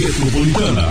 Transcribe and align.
Metropolitana. 0.00 0.82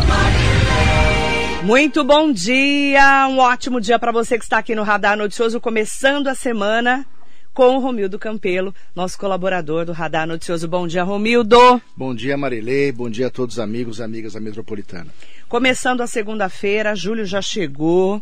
Muito 1.64 2.04
bom 2.04 2.32
dia, 2.32 3.28
um 3.28 3.40
ótimo 3.40 3.82
dia 3.82 3.98
para 3.98 4.12
você 4.12 4.38
que 4.38 4.44
está 4.44 4.60
aqui 4.60 4.76
no 4.76 4.84
Radar 4.84 5.18
Noticioso, 5.18 5.60
começando 5.60 6.28
a 6.28 6.36
semana 6.36 7.04
com 7.52 7.76
o 7.76 7.80
Romildo 7.80 8.20
Campelo, 8.20 8.72
nosso 8.96 9.18
colaborador 9.18 9.84
do 9.84 9.94
Radar 9.94 10.28
Noticioso. 10.28 10.68
Bom 10.68 10.86
dia, 10.86 11.02
Romildo. 11.04 11.82
Bom 11.98 12.14
dia, 12.14 12.38
Marilei. 12.38 12.92
Bom 12.92 13.10
dia 13.10 13.28
a 13.28 13.32
todos 13.32 13.56
os 13.56 13.60
amigos 13.60 13.98
e 13.98 14.04
amigas 14.04 14.34
da 14.34 14.40
Metropolitana. 14.40 15.08
Começando 15.48 16.02
a 16.02 16.08
segunda-feira, 16.08 16.96
julho 16.96 17.26
já 17.26 17.42
chegou, 17.42 18.22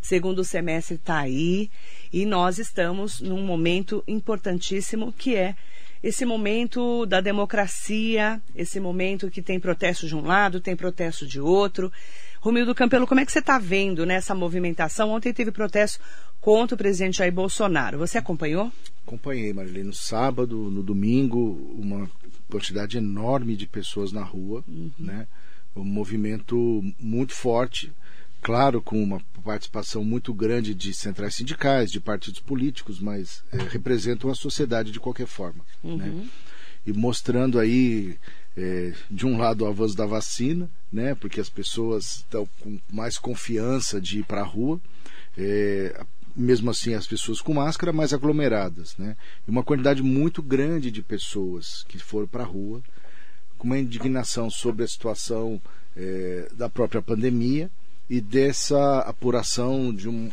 segundo 0.00 0.44
semestre 0.44 0.94
está 0.94 1.18
aí 1.18 1.68
e 2.12 2.24
nós 2.24 2.60
estamos 2.60 3.20
num 3.20 3.42
momento 3.42 4.04
importantíssimo 4.06 5.12
que 5.12 5.34
é 5.34 5.56
esse 6.02 6.24
momento 6.24 7.04
da 7.06 7.20
democracia, 7.20 8.40
esse 8.54 8.78
momento 8.78 9.30
que 9.30 9.42
tem 9.42 9.58
protesto 9.58 10.06
de 10.06 10.14
um 10.14 10.22
lado, 10.22 10.60
tem 10.60 10.76
protesto 10.76 11.26
de 11.26 11.40
outro. 11.40 11.92
Romildo 12.40 12.74
Campelo, 12.74 13.06
como 13.06 13.20
é 13.20 13.26
que 13.26 13.32
você 13.32 13.40
está 13.40 13.58
vendo 13.58 14.06
nessa 14.06 14.34
movimentação? 14.34 15.10
Ontem 15.10 15.32
teve 15.32 15.50
protesto 15.50 16.00
contra 16.40 16.74
o 16.74 16.78
presidente 16.78 17.18
Jair 17.18 17.32
Bolsonaro. 17.32 17.98
Você 17.98 18.16
acompanhou? 18.18 18.72
Acompanhei, 19.06 19.52
Marilene. 19.52 19.88
No 19.88 19.92
sábado, 19.92 20.70
no 20.70 20.82
domingo, 20.82 21.74
uma 21.76 22.08
quantidade 22.48 22.96
enorme 22.96 23.56
de 23.56 23.66
pessoas 23.66 24.12
na 24.12 24.22
rua, 24.22 24.62
uhum. 24.68 24.90
né? 24.98 25.26
Um 25.74 25.84
movimento 25.84 26.82
muito 26.98 27.32
forte, 27.34 27.92
claro, 28.48 28.80
com 28.80 29.02
uma 29.02 29.20
participação 29.44 30.02
muito 30.02 30.32
grande 30.32 30.74
de 30.74 30.94
centrais 30.94 31.34
sindicais, 31.34 31.92
de 31.92 32.00
partidos 32.00 32.40
políticos, 32.40 32.98
mas 32.98 33.44
é, 33.52 33.58
representam 33.58 34.30
a 34.30 34.34
sociedade 34.34 34.90
de 34.90 34.98
qualquer 34.98 35.26
forma, 35.26 35.62
uhum. 35.84 35.98
né? 35.98 36.26
E 36.86 36.90
mostrando 36.94 37.58
aí 37.58 38.16
é, 38.56 38.94
de 39.10 39.26
um 39.26 39.36
lado 39.36 39.64
o 39.64 39.66
avanço 39.66 39.94
da 39.94 40.06
vacina, 40.06 40.66
né, 40.90 41.14
porque 41.14 41.42
as 41.42 41.50
pessoas 41.50 42.16
estão 42.16 42.48
com 42.60 42.78
mais 42.90 43.18
confiança 43.18 44.00
de 44.00 44.20
ir 44.20 44.24
para 44.24 44.40
a 44.40 44.46
rua, 44.46 44.80
é, 45.36 46.02
mesmo 46.34 46.70
assim 46.70 46.94
as 46.94 47.06
pessoas 47.06 47.42
com 47.42 47.52
máscara, 47.52 47.92
mais 47.92 48.14
aglomeradas, 48.14 48.96
né, 48.96 49.14
e 49.46 49.50
uma 49.50 49.62
quantidade 49.62 50.02
muito 50.02 50.42
grande 50.42 50.90
de 50.90 51.02
pessoas 51.02 51.84
que 51.86 51.98
foram 51.98 52.26
para 52.26 52.44
a 52.44 52.46
rua, 52.46 52.82
com 53.58 53.66
uma 53.66 53.78
indignação 53.78 54.48
sobre 54.48 54.84
a 54.84 54.88
situação 54.88 55.60
é, 55.94 56.48
da 56.54 56.70
própria 56.70 57.02
pandemia 57.02 57.70
e 58.08 58.20
dessa 58.20 59.00
apuração 59.00 59.92
de, 59.94 60.08
um, 60.08 60.30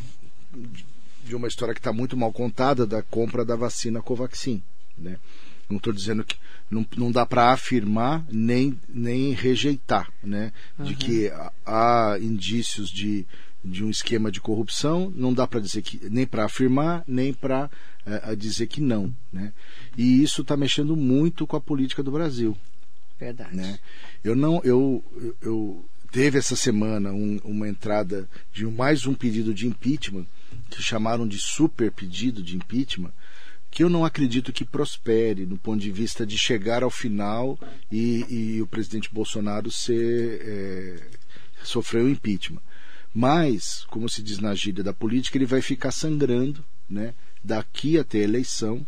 de 1.24 1.34
uma 1.34 1.48
história 1.48 1.74
que 1.74 1.80
está 1.80 1.92
muito 1.92 2.16
mal 2.16 2.32
contada 2.32 2.86
da 2.86 3.02
compra 3.02 3.44
da 3.44 3.56
vacina 3.56 4.02
Covaxin, 4.02 4.62
né. 4.96 5.18
Não 5.68 5.78
estou 5.78 5.92
dizendo 5.92 6.24
que 6.24 6.36
não, 6.70 6.86
não 6.96 7.10
dá 7.10 7.26
para 7.26 7.50
afirmar 7.50 8.24
nem, 8.30 8.78
nem 8.88 9.32
rejeitar, 9.32 10.10
né? 10.22 10.52
Uhum. 10.78 10.84
De 10.84 10.94
que 10.94 11.32
há 11.64 12.16
indícios 12.20 12.88
de, 12.88 13.26
de 13.64 13.84
um 13.84 13.90
esquema 13.90 14.30
de 14.30 14.40
corrupção, 14.40 15.12
não 15.14 15.34
dá 15.34 15.44
para 15.46 15.58
dizer 15.58 15.82
que 15.82 16.08
nem 16.08 16.24
para 16.24 16.44
afirmar, 16.44 17.02
nem 17.06 17.32
para 17.32 17.68
é, 18.04 18.36
dizer 18.36 18.68
que 18.68 18.80
não, 18.80 19.12
né? 19.32 19.52
E 19.96 20.22
isso 20.22 20.42
está 20.42 20.56
mexendo 20.56 20.96
muito 20.96 21.46
com 21.46 21.56
a 21.56 21.60
política 21.60 22.02
do 22.02 22.12
Brasil. 22.12 22.56
Verdade. 23.18 23.56
Né? 23.56 23.78
Eu 24.22 24.36
não, 24.36 24.60
eu, 24.62 25.02
eu 25.40 25.84
teve 26.10 26.38
essa 26.38 26.56
semana 26.56 27.12
um, 27.12 27.38
uma 27.44 27.68
entrada 27.68 28.28
de 28.52 28.66
mais 28.66 29.06
um 29.06 29.14
pedido 29.14 29.52
de 29.52 29.66
impeachment 29.66 30.26
que 30.70 30.82
chamaram 30.82 31.26
de 31.26 31.38
super 31.38 31.90
pedido 31.92 32.42
de 32.42 32.56
impeachment 32.56 33.12
que 33.76 33.84
eu 33.84 33.90
não 33.90 34.06
acredito 34.06 34.54
que 34.54 34.64
prospere 34.64 35.44
no 35.44 35.58
ponto 35.58 35.80
de 35.80 35.90
vista 35.90 36.24
de 36.24 36.38
chegar 36.38 36.82
ao 36.82 36.90
final 36.90 37.58
e, 37.92 38.24
e 38.56 38.62
o 38.62 38.66
presidente 38.66 39.12
Bolsonaro 39.12 39.70
ser, 39.70 40.40
é, 40.42 41.08
sofreu 41.62 42.08
impeachment. 42.08 42.62
Mas, 43.12 43.84
como 43.90 44.08
se 44.08 44.22
diz 44.22 44.38
na 44.38 44.54
gíria 44.54 44.82
da 44.82 44.94
política, 44.94 45.36
ele 45.36 45.44
vai 45.44 45.60
ficar 45.60 45.90
sangrando 45.90 46.64
né, 46.88 47.12
daqui 47.44 47.98
até 47.98 48.20
a 48.20 48.22
eleição 48.24 48.86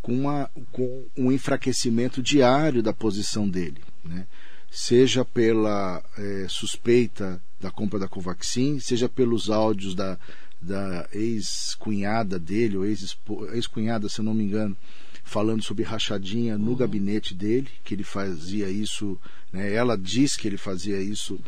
com, 0.00 0.12
uma, 0.12 0.48
com 0.70 1.06
um 1.16 1.32
enfraquecimento 1.32 2.22
diário 2.22 2.84
da 2.84 2.92
posição 2.92 3.48
dele. 3.48 3.80
Né? 4.04 4.26
Seja 4.70 5.24
pela 5.24 6.02
é, 6.16 6.46
suspeita 6.48 7.42
da 7.60 7.70
compra 7.70 7.98
da 7.98 8.08
Covaxin, 8.08 8.78
seja 8.78 9.08
pelos 9.08 9.50
áudios 9.50 9.94
da, 9.94 10.18
da 10.60 11.08
ex-cunhada 11.12 12.38
dele, 12.38 12.76
ou 12.76 12.86
ex-cunhada, 12.86 14.08
se 14.08 14.20
eu 14.20 14.24
não 14.24 14.34
me 14.34 14.44
engano, 14.44 14.76
falando 15.24 15.62
sobre 15.62 15.84
rachadinha 15.84 16.58
no 16.58 16.70
uhum. 16.70 16.76
gabinete 16.76 17.34
dele, 17.34 17.68
que 17.84 17.94
ele 17.94 18.04
fazia 18.04 18.68
isso, 18.68 19.18
né, 19.52 19.72
ela 19.72 19.96
diz 19.96 20.36
que 20.36 20.48
ele 20.48 20.56
fazia 20.56 21.00
isso 21.00 21.38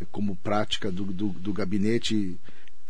eh, 0.00 0.06
como 0.10 0.36
prática 0.36 0.90
do, 0.90 1.04
do, 1.04 1.28
do 1.28 1.52
gabinete 1.52 2.36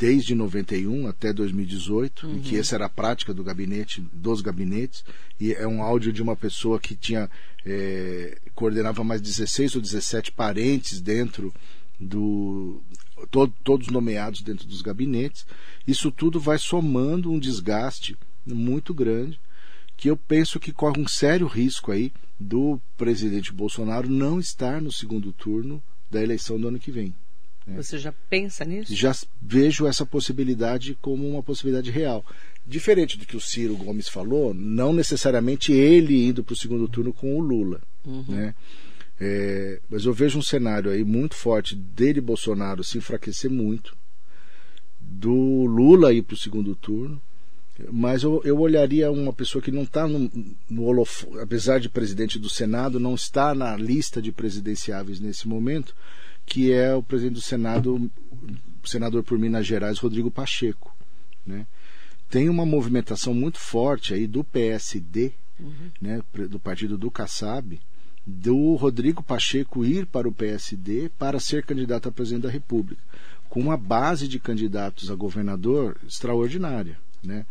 desde 0.01 0.35
91 0.35 1.07
até 1.07 1.31
2018, 1.31 2.27
uhum. 2.27 2.37
e 2.39 2.41
que 2.41 2.57
essa 2.57 2.75
era 2.75 2.87
a 2.87 2.89
prática 2.89 3.35
do 3.35 3.45
gabinete, 3.45 4.03
dos 4.11 4.41
gabinetes, 4.41 5.05
e 5.39 5.53
é 5.53 5.69
um 5.69 5.83
áudio 5.83 6.11
de 6.11 6.23
uma 6.23 6.35
pessoa 6.35 6.81
que 6.81 6.97
tinha 6.97 7.31
é, 7.67 8.39
coordenava 8.55 9.05
mais 9.05 9.21
16 9.21 9.77
ou 9.77 9.83
17 9.83 10.33
parentes 10.33 11.03
dentro 11.03 11.53
do, 12.01 12.81
todo, 13.31 13.53
todos 13.63 13.89
nomeados 13.89 14.41
dentro 14.41 14.67
dos 14.67 14.81
gabinetes. 14.81 15.45
Isso 15.87 16.11
tudo 16.11 16.41
vai 16.41 16.57
somando 16.57 17.31
um 17.31 17.39
desgaste 17.39 18.17
muito 18.47 18.95
grande 18.95 19.39
que 19.99 20.09
eu 20.09 20.17
penso 20.17 20.59
que 20.59 20.73
corre 20.73 20.99
um 20.99 21.07
sério 21.07 21.47
risco 21.47 21.93
aí 21.93 22.11
do 22.39 22.81
presidente 22.97 23.53
Bolsonaro 23.53 24.09
não 24.09 24.41
estar 24.41 24.81
no 24.81 24.91
segundo 24.91 25.31
turno 25.31 25.83
da 26.11 26.23
eleição 26.23 26.59
do 26.59 26.69
ano 26.69 26.79
que 26.79 26.91
vem. 26.91 27.15
Né? 27.71 27.83
Você 27.83 27.99
já 27.99 28.13
pensa 28.29 28.65
nisso? 28.65 28.95
Já 28.95 29.15
vejo 29.41 29.87
essa 29.87 30.05
possibilidade 30.05 30.97
como 31.01 31.29
uma 31.29 31.43
possibilidade 31.43 31.91
real. 31.91 32.25
Diferente 32.67 33.19
do 33.19 33.27
que 33.27 33.37
o 33.37 33.41
Ciro 33.41 33.77
Gomes 33.77 34.09
falou, 34.09 34.53
não 34.53 34.93
necessariamente 34.93 35.73
ele 35.73 36.27
indo 36.27 36.45
para 36.45 36.53
o 36.53 36.57
segundo 36.57 36.89
turno 36.89 37.13
com 37.13 37.37
o 37.37 37.41
Lula. 37.41 37.81
Uhum. 38.05 38.25
Né? 38.29 38.55
É, 39.21 39.81
mas 39.89 40.05
eu 40.05 40.13
vejo 40.13 40.39
um 40.39 40.43
cenário 40.43 40.91
aí 40.91 41.05
muito 41.05 41.35
forte 41.35 41.75
dele 41.75 42.21
Bolsonaro 42.21 42.83
se 42.83 42.97
enfraquecer 42.99 43.51
muito, 43.51 43.97
do 44.99 45.65
Lula 45.67 46.13
ir 46.13 46.23
para 46.23 46.35
o 46.35 46.39
segundo 46.39 46.75
turno, 46.75 47.21
mas 47.91 48.23
eu, 48.23 48.41
eu 48.45 48.59
olharia 48.59 49.11
uma 49.11 49.33
pessoa 49.33 49.63
que 49.63 49.71
não 49.71 49.83
está 49.83 50.07
no, 50.07 50.31
no 50.69 50.85
holof... 50.85 51.27
apesar 51.41 51.81
de 51.81 51.89
presidente 51.89 52.39
do 52.39 52.49
Senado, 52.49 53.01
não 53.01 53.15
está 53.15 53.55
na 53.55 53.77
lista 53.77 54.21
de 54.21 54.33
presidenciáveis 54.33 55.21
nesse 55.21 55.49
momento, 55.49 55.95
que 56.47 56.73
é 56.73 56.95
o 56.95 57.03
presidente 57.03 57.35
do 57.35 57.41
Senado, 57.41 58.11
senador 58.85 59.23
por 59.23 59.39
Minas 59.39 59.67
Gerais, 59.67 59.99
Rodrigo 59.99 60.31
Pacheco. 60.31 60.95
Né? 61.47 61.67
Tem 62.29 62.49
uma 62.49 62.67
movimentação 62.67 63.35
muito 63.35 63.59
forte 63.59 64.15
aí 64.15 64.27
do 64.27 64.45
PSD, 64.45 65.33
uhum. 65.59 65.91
né, 66.01 66.23
do 66.49 66.59
partido 66.59 66.97
do 66.97 67.11
Kassab, 67.11 67.81
do 68.27 68.75
Rodrigo 68.75 69.23
Pacheco 69.23 69.85
ir 69.85 70.07
para 70.07 70.29
o 70.29 70.33
PSD 70.33 71.11
para 71.19 71.41
ser 71.41 71.65
candidato 71.65 72.09
a 72.09 72.13
presidente 72.13 72.45
da 72.45 72.51
República, 72.51 73.03
com 73.49 73.61
uma 73.61 73.77
base 73.77 74.29
de 74.29 74.39
candidatos 74.39 75.11
a 75.11 75.15
governador 75.15 75.97
extraordinária. 76.07 76.99
Né? 77.23 77.45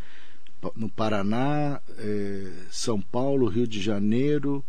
No 0.76 0.90
Paraná, 0.90 1.82
eh, 1.98 2.52
São 2.70 3.02
Paulo, 3.02 3.48
Rio 3.48 3.68
de 3.68 3.82
Janeiro, 3.82 4.64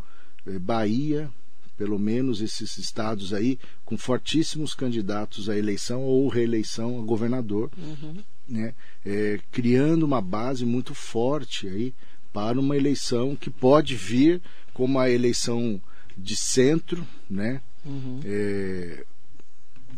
eh, 0.47 0.59
Bahia, 0.59 1.31
pelo 1.81 1.99
menos 1.99 2.43
esses 2.43 2.77
estados 2.77 3.33
aí, 3.33 3.59
com 3.87 3.97
fortíssimos 3.97 4.75
candidatos 4.75 5.49
à 5.49 5.57
eleição 5.57 6.03
ou 6.03 6.29
reeleição 6.29 7.01
a 7.01 7.03
governador, 7.03 7.71
uhum. 7.75 8.23
né? 8.47 8.75
Eh, 9.03 9.41
criando 9.51 10.03
uma 10.03 10.21
base 10.21 10.67
muito 10.67 10.95
forte 10.95 11.67
aí 11.69 11.95
para 12.35 12.61
uma 12.61 12.77
eleição 12.77 13.35
que 13.35 13.49
pode 13.49 13.97
vir 13.97 14.43
como 14.75 14.99
a 14.99 15.09
eleição 15.09 15.81
de 16.19 16.37
centro, 16.37 17.03
né? 17.31 17.63
Uhum. 17.83 18.21
É, 18.27 19.07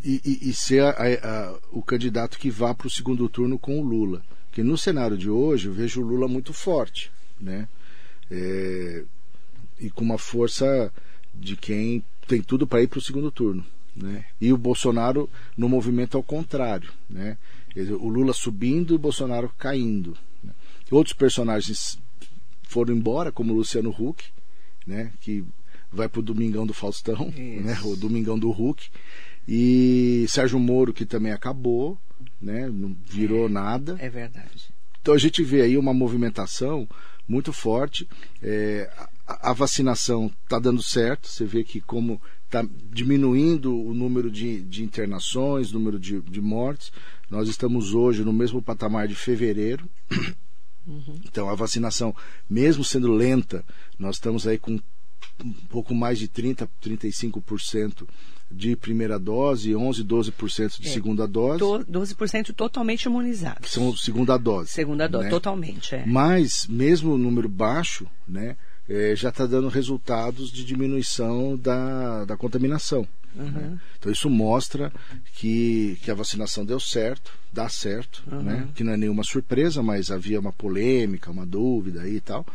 e, 0.05 0.21
e, 0.23 0.49
e, 0.51 0.53
ser 0.53 0.83
a, 0.83 0.93
a, 0.93 1.59
o 1.69 1.81
candidato 1.81 2.39
que 2.39 2.49
vá 2.49 2.73
para 2.73 2.87
o 2.87 2.89
segundo 2.89 3.27
turno 3.27 3.59
com 3.59 3.77
o 3.77 3.83
Lula. 3.83 4.23
Porque 4.47 4.63
no 4.63 4.77
cenário 4.77 5.17
de 5.17 5.29
hoje 5.29 5.67
eu 5.67 5.73
vejo 5.73 6.01
o 6.01 6.07
Lula 6.07 6.29
muito 6.29 6.53
forte, 6.53 7.11
né? 7.37 7.67
É, 8.31 9.03
e 9.81 9.89
com 9.89 10.05
uma 10.05 10.17
força 10.17 10.89
de 11.33 11.55
quem 11.55 12.03
tem 12.27 12.41
tudo 12.41 12.65
para 12.67 12.81
ir 12.81 12.87
para 12.87 12.99
o 12.99 13.01
segundo 13.01 13.31
turno. 13.31 13.65
Né? 13.95 14.25
E 14.41 14.51
o 14.51 14.57
Bolsonaro 14.57 15.29
no 15.55 15.69
movimento 15.69 16.17
ao 16.17 16.23
contrário. 16.23 16.91
Né? 17.09 17.37
O 17.99 18.07
Lula 18.07 18.33
subindo 18.33 18.93
e 18.93 18.95
o 18.95 18.99
Bolsonaro 18.99 19.51
caindo. 19.57 20.17
Né? 20.43 20.51
Outros 20.91 21.13
personagens 21.13 21.99
foram 22.63 22.95
embora, 22.95 23.31
como 23.31 23.53
o 23.53 23.57
Luciano 23.57 23.89
Huck, 23.91 24.25
né? 24.85 25.11
que 25.21 25.45
vai 25.93 26.09
pro 26.09 26.21
Domingão 26.21 26.65
do 26.65 26.73
Faustão, 26.73 27.31
né? 27.37 27.79
O 27.83 27.95
Domingão 27.95 28.37
do 28.37 28.49
Hulk. 28.49 28.89
E 29.47 30.25
Sérgio 30.27 30.59
Moro, 30.59 30.93
que 30.93 31.05
também 31.05 31.31
acabou, 31.31 31.97
né? 32.41 32.67
Não 32.67 32.95
virou 33.05 33.45
é, 33.45 33.49
nada. 33.49 33.95
É 33.99 34.09
verdade. 34.09 34.73
Então 35.01 35.13
a 35.13 35.17
gente 35.17 35.43
vê 35.43 35.61
aí 35.61 35.77
uma 35.77 35.93
movimentação 35.93 36.87
muito 37.27 37.53
forte. 37.53 38.07
É, 38.41 38.91
a, 39.27 39.51
a, 39.51 39.53
vacinação 39.53 40.31
está 40.43 40.59
dando 40.59 40.81
certo. 40.81 41.27
Você 41.27 41.45
vê 41.45 41.63
que 41.63 41.81
como 41.81 42.21
está 42.45 42.65
diminuindo 42.91 43.75
o 43.75 43.93
número 43.93 44.29
de, 44.29 44.61
de 44.61 44.83
internações, 44.83 45.71
número 45.71 45.99
de, 45.99 46.21
de 46.21 46.41
mortes. 46.41 46.91
Nós 47.29 47.49
estamos 47.49 47.93
hoje 47.93 48.23
no 48.23 48.33
mesmo 48.33 48.61
patamar 48.61 49.07
de 49.07 49.15
fevereiro. 49.15 49.89
Uhum. 50.85 51.19
Então 51.25 51.49
a 51.49 51.55
vacinação, 51.55 52.15
mesmo 52.49 52.83
sendo 52.83 53.11
lenta, 53.11 53.63
nós 53.97 54.17
estamos 54.17 54.45
aí 54.45 54.57
com 54.59 54.79
um 55.43 55.51
pouco 55.69 55.95
mais 55.95 56.19
de 56.19 56.27
30, 56.27 56.69
35% 56.83 58.07
de 58.51 58.75
primeira 58.75 59.17
dose 59.17 59.71
e 59.71 59.75
11, 59.75 60.03
12% 60.03 60.79
de 60.79 60.87
é, 60.87 60.91
segunda 60.91 61.27
dose. 61.27 61.59
To, 61.59 61.79
12% 61.85 62.53
totalmente 62.53 63.03
imunizados. 63.05 63.61
Que 63.61 63.69
são 63.69 63.95
segunda 63.97 64.37
dose. 64.37 64.69
Segunda 64.69 65.07
dose, 65.07 65.25
né? 65.25 65.29
totalmente. 65.29 65.95
É. 65.95 66.05
Mas, 66.05 66.67
mesmo 66.67 67.13
o 67.13 67.17
número 67.17 67.49
baixo, 67.49 68.05
né, 68.27 68.55
é, 68.89 69.15
já 69.15 69.29
está 69.29 69.45
dando 69.45 69.67
resultados 69.67 70.51
de 70.51 70.63
diminuição 70.63 71.57
da, 71.57 72.25
da 72.25 72.37
contaminação. 72.37 73.07
Uhum. 73.35 73.45
Né? 73.45 73.79
Então 73.97 74.11
isso 74.11 74.29
mostra 74.29 74.91
que, 75.33 75.97
que 76.03 76.11
a 76.11 76.15
vacinação 76.15 76.65
deu 76.65 76.79
certo, 76.79 77.31
dá 77.51 77.67
certo, 77.67 78.23
uhum. 78.31 78.43
né? 78.43 78.67
que 78.75 78.83
não 78.83 78.93
é 78.93 78.97
nenhuma 78.97 79.23
surpresa, 79.23 79.81
mas 79.81 80.11
havia 80.11 80.39
uma 80.39 80.51
polêmica, 80.51 81.31
uma 81.31 81.45
dúvida 81.45 82.01
aí 82.01 82.17
e 82.17 82.21
tal, 82.21 82.45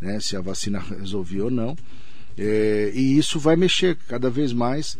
né? 0.00 0.20
se 0.20 0.36
a 0.36 0.40
vacina 0.40 0.78
resolvia 1.00 1.44
ou 1.44 1.50
não. 1.50 1.76
É, 2.38 2.92
e 2.94 3.18
isso 3.18 3.38
vai 3.38 3.56
mexer 3.56 3.96
cada 4.08 4.30
vez 4.30 4.52
mais 4.52 4.96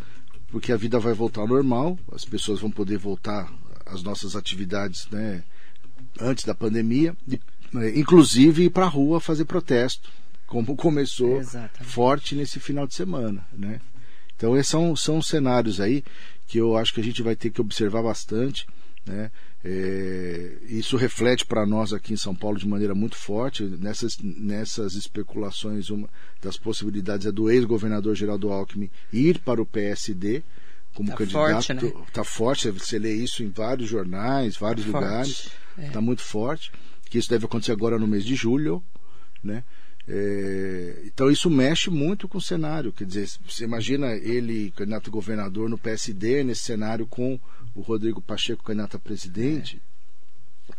porque 0.51 0.73
a 0.73 0.77
vida 0.77 0.99
vai 0.99 1.15
voltar 1.15 1.43
ao 1.43 1.49
normal, 1.49 1.99
as 2.13 2.25
pessoas 2.25 2.61
vão 2.61 2.71
poder 2.71 2.99
voltar 2.99 3.53
às 3.87 4.03
nossas 4.03 4.35
atividades 4.35 5.07
né, 5.11 5.43
antes 6.21 6.45
da 6.45 6.55
pandemia, 6.55 7.17
e, 7.29 7.41
né, 7.73 7.97
inclusive 7.97 8.65
ir 8.65 8.71
para 8.71 8.85
a 8.87 8.89
rua 8.89 9.21
fazer 9.21 9.45
protesto, 9.45 10.11
como 10.51 10.75
começou 10.75 11.39
Exatamente. 11.39 11.85
forte 11.85 12.35
nesse 12.35 12.59
final 12.59 12.85
de 12.85 12.95
semana. 12.95 13.47
Né? 13.57 13.81
Então, 14.35 14.57
esses 14.57 14.69
são, 14.69 14.97
são 14.97 15.23
cenários 15.23 15.81
aí 15.81 16.03
que 16.49 16.59
eu 16.59 16.77
acho 16.77 16.93
que 16.93 17.01
a 17.01 17.05
gente 17.05 17.23
vai 17.23 17.37
ter 17.37 17.51
que 17.51 17.61
observar 17.61 18.03
bastante. 18.03 18.67
Né? 19.07 19.31
É, 19.65 20.59
isso 20.69 20.97
reflete 20.97 21.47
para 21.47 21.65
nós 21.65 21.93
aqui 21.93 22.13
em 22.13 22.17
São 22.17 22.35
Paulo 22.35 22.59
de 22.59 22.67
maneira 22.67 22.97
muito 22.97 23.15
forte. 23.15 23.63
Nessas, 23.63 24.19
nessas 24.19 24.95
especulações, 24.95 25.89
uma 25.89 26.09
das 26.43 26.57
possibilidades 26.57 27.29
é 27.29 27.33
do 27.33 27.49
ex-governador 27.49 28.17
Geraldo 28.17 28.51
Alckmin 28.51 28.91
ir 29.13 29.39
para 29.39 29.63
o 29.63 29.67
PSD 29.67 30.43
como 30.93 31.11
tá 31.11 31.17
candidato. 31.17 31.61
Está 31.61 31.75
forte, 31.75 31.75
né? 31.75 32.05
Tá 32.13 32.25
forte, 32.25 32.71
você 32.73 32.99
lê 32.99 33.15
isso 33.15 33.45
em 33.45 33.51
vários 33.51 33.89
jornais, 33.89 34.57
vários 34.57 34.85
tá 34.85 34.99
lugares. 34.99 35.49
Está 35.79 36.01
é. 36.01 36.03
Muito 36.03 36.23
forte. 36.23 36.73
Que 37.09 37.19
isso 37.19 37.31
deve 37.31 37.45
acontecer 37.45 37.71
agora 37.71 38.01
no 38.01 38.09
mês 38.09 38.25
de 38.25 38.35
julho. 38.35 38.83
Né? 39.45 39.63
É, 40.09 41.03
então 41.05 41.31
isso 41.31 41.51
mexe 41.51 41.91
muito 41.91 42.29
com 42.29 42.39
o 42.39 42.43
cenário. 42.43 42.93
Quer 42.93 43.05
dizer, 43.05 43.29
você 43.47 43.65
imagina 43.65 44.13
ele, 44.15 44.73
candidato 44.73 45.11
governador 45.11 45.69
no 45.69 45.79
PSD, 45.79 46.43
nesse 46.43 46.63
cenário 46.63 47.07
com 47.07 47.39
o 47.75 47.81
Rodrigo 47.81 48.21
Pacheco 48.21 48.65
candidato 48.65 48.97
a 48.97 49.01
presidente, 49.01 49.81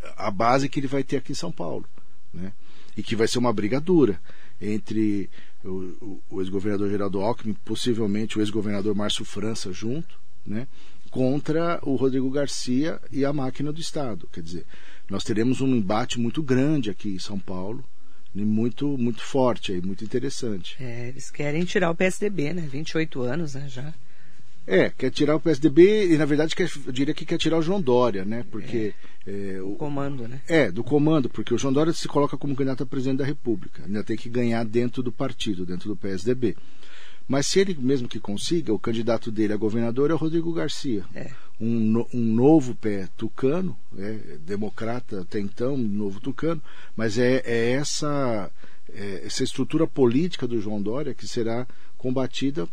é. 0.02 0.12
a 0.16 0.30
base 0.30 0.68
que 0.68 0.80
ele 0.80 0.86
vai 0.86 1.02
ter 1.02 1.16
aqui 1.16 1.32
em 1.32 1.36
São 1.36 1.52
Paulo. 1.52 1.86
Né? 2.32 2.52
E 2.96 3.02
que 3.02 3.16
vai 3.16 3.26
ser 3.26 3.38
uma 3.38 3.52
briga 3.52 3.80
dura 3.80 4.20
entre 4.60 5.30
o, 5.64 5.68
o, 5.68 6.22
o 6.30 6.40
ex-governador 6.40 6.90
Geraldo 6.90 7.20
Alckmin, 7.20 7.54
possivelmente 7.64 8.38
o 8.38 8.42
ex-governador 8.42 8.94
Márcio 8.94 9.24
França 9.24 9.72
junto, 9.72 10.18
né? 10.46 10.68
contra 11.10 11.78
o 11.82 11.94
Rodrigo 11.94 12.30
Garcia 12.30 13.00
e 13.10 13.24
a 13.24 13.32
máquina 13.32 13.70
do 13.70 13.80
Estado. 13.80 14.26
Quer 14.32 14.42
dizer, 14.42 14.66
nós 15.10 15.22
teremos 15.22 15.60
um 15.60 15.68
embate 15.68 16.18
muito 16.18 16.42
grande 16.42 16.88
aqui 16.88 17.10
em 17.10 17.18
São 17.18 17.38
Paulo, 17.38 17.84
muito 18.34 18.96
muito 18.96 19.22
forte 19.22 19.72
aí, 19.72 19.80
muito 19.82 20.04
interessante. 20.04 20.76
É, 20.80 21.08
eles 21.08 21.30
querem 21.30 21.64
tirar 21.64 21.90
o 21.90 21.94
PSDB, 21.94 22.52
né? 22.52 22.62
28 22.62 23.22
anos, 23.22 23.54
né, 23.54 23.66
já. 23.68 23.92
É, 24.66 24.90
quer 24.90 25.10
tirar 25.10 25.34
o 25.34 25.40
PSDB 25.40 26.12
e 26.12 26.16
na 26.16 26.24
verdade 26.24 26.54
quer, 26.54 26.70
eu 26.86 26.92
diria 26.92 27.12
que 27.12 27.26
quer 27.26 27.36
tirar 27.36 27.58
o 27.58 27.62
João 27.62 27.80
Dória, 27.80 28.24
né? 28.24 28.44
Porque 28.50 28.94
é, 29.26 29.56
é, 29.56 29.62
o 29.62 29.74
comando, 29.74 30.28
né? 30.28 30.40
É, 30.46 30.70
do 30.70 30.84
comando, 30.84 31.28
porque 31.28 31.52
o 31.52 31.58
João 31.58 31.72
Dória 31.72 31.92
se 31.92 32.06
coloca 32.06 32.36
como 32.36 32.54
candidato 32.54 32.84
a 32.84 32.86
presidente 32.86 33.18
da 33.18 33.24
República, 33.24 33.82
ainda 33.84 34.04
tem 34.04 34.16
que 34.16 34.28
ganhar 34.28 34.64
dentro 34.64 35.02
do 35.02 35.10
partido, 35.10 35.66
dentro 35.66 35.88
do 35.88 35.96
PSDB. 35.96 36.56
Mas 37.28 37.46
se 37.46 37.60
ele 37.60 37.76
mesmo 37.78 38.08
que 38.08 38.20
consiga, 38.20 38.72
o 38.72 38.78
candidato 38.78 39.30
dele 39.30 39.52
a 39.52 39.56
governador 39.56 40.10
é 40.10 40.14
o 40.14 40.18
Rodrigo 40.18 40.52
Garcia, 40.52 41.04
é. 41.14 41.30
um, 41.60 42.04
um 42.12 42.20
novo 42.20 42.74
pé 42.74 43.08
tucano, 43.16 43.76
é, 43.96 44.38
democrata 44.44 45.22
até 45.22 45.38
então, 45.38 45.74
um 45.74 45.78
novo 45.78 46.20
tucano, 46.20 46.62
mas 46.96 47.18
é, 47.18 47.42
é 47.44 47.72
essa 47.72 48.50
é, 48.92 49.22
essa 49.24 49.42
estrutura 49.42 49.86
política 49.86 50.46
do 50.46 50.60
João 50.60 50.82
Dória 50.82 51.14
que 51.14 51.26
será 51.26 51.66
combatida 51.96 52.68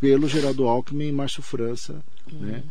pelo 0.00 0.28
Geraldo 0.28 0.68
Alckmin 0.68 1.08
e 1.08 1.12
Márcio 1.12 1.42
França 1.42 2.04
uhum. 2.30 2.40
né, 2.40 2.62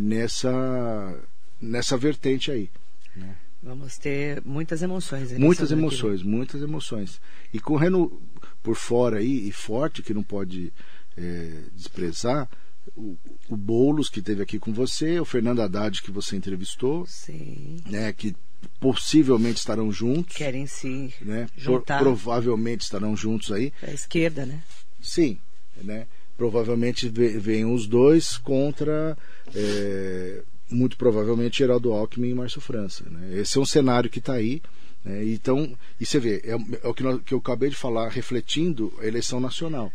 nessa, 0.00 1.22
nessa 1.60 1.96
vertente 1.96 2.50
aí. 2.50 2.70
Né. 3.14 3.36
Vamos 3.62 3.98
ter 3.98 4.42
muitas 4.44 4.82
emoções. 4.82 5.32
Muitas 5.32 5.70
emoções, 5.70 6.22
muitas 6.22 6.62
emoções. 6.62 7.20
E 7.52 7.60
correndo 7.60 8.20
por 8.62 8.74
fora 8.74 9.18
aí, 9.18 9.48
e 9.48 9.52
forte, 9.52 10.02
que 10.02 10.14
não 10.14 10.22
pode 10.22 10.72
é, 11.16 11.64
desprezar, 11.74 12.48
o, 12.96 13.16
o 13.48 13.56
Boulos, 13.56 14.08
que 14.08 14.20
esteve 14.20 14.42
aqui 14.42 14.58
com 14.58 14.72
você, 14.72 15.20
o 15.20 15.24
Fernando 15.24 15.60
Haddad, 15.60 16.02
que 16.02 16.10
você 16.10 16.36
entrevistou, 16.36 17.04
Sim. 17.06 17.82
Né, 17.86 18.12
que 18.12 18.34
possivelmente 18.78 19.58
estarão 19.58 19.92
juntos. 19.92 20.36
Querem 20.36 20.66
se 20.66 21.14
né, 21.20 21.46
juntar. 21.56 21.98
Pro, 21.98 22.12
provavelmente 22.12 22.82
estarão 22.82 23.16
juntos 23.16 23.52
aí. 23.52 23.72
A 23.82 23.90
esquerda, 23.90 24.46
né? 24.46 24.62
Sim, 25.00 25.38
né? 25.82 26.06
Provavelmente 26.36 27.08
venham 27.08 27.74
os 27.74 27.86
dois 27.86 28.38
contra, 28.38 29.16
é, 29.54 30.42
muito 30.70 30.96
provavelmente, 30.96 31.58
Geraldo 31.58 31.92
Alckmin 31.92 32.30
e 32.30 32.34
Márcio 32.34 32.60
França. 32.60 33.04
Né? 33.08 33.40
Esse 33.40 33.58
é 33.58 33.60
um 33.60 33.66
cenário 33.66 34.10
que 34.10 34.18
está 34.18 34.34
aí. 34.34 34.62
Né? 35.04 35.24
Então, 35.26 35.76
e 36.00 36.06
você 36.06 36.18
vê, 36.18 36.42
é, 36.44 36.52
é 36.82 36.88
o 36.88 36.94
que, 36.94 37.02
nós, 37.02 37.20
que 37.22 37.34
eu 37.34 37.38
acabei 37.38 37.70
de 37.70 37.76
falar, 37.76 38.08
refletindo 38.08 38.92
a 39.00 39.06
eleição 39.06 39.40
nacional 39.40 39.92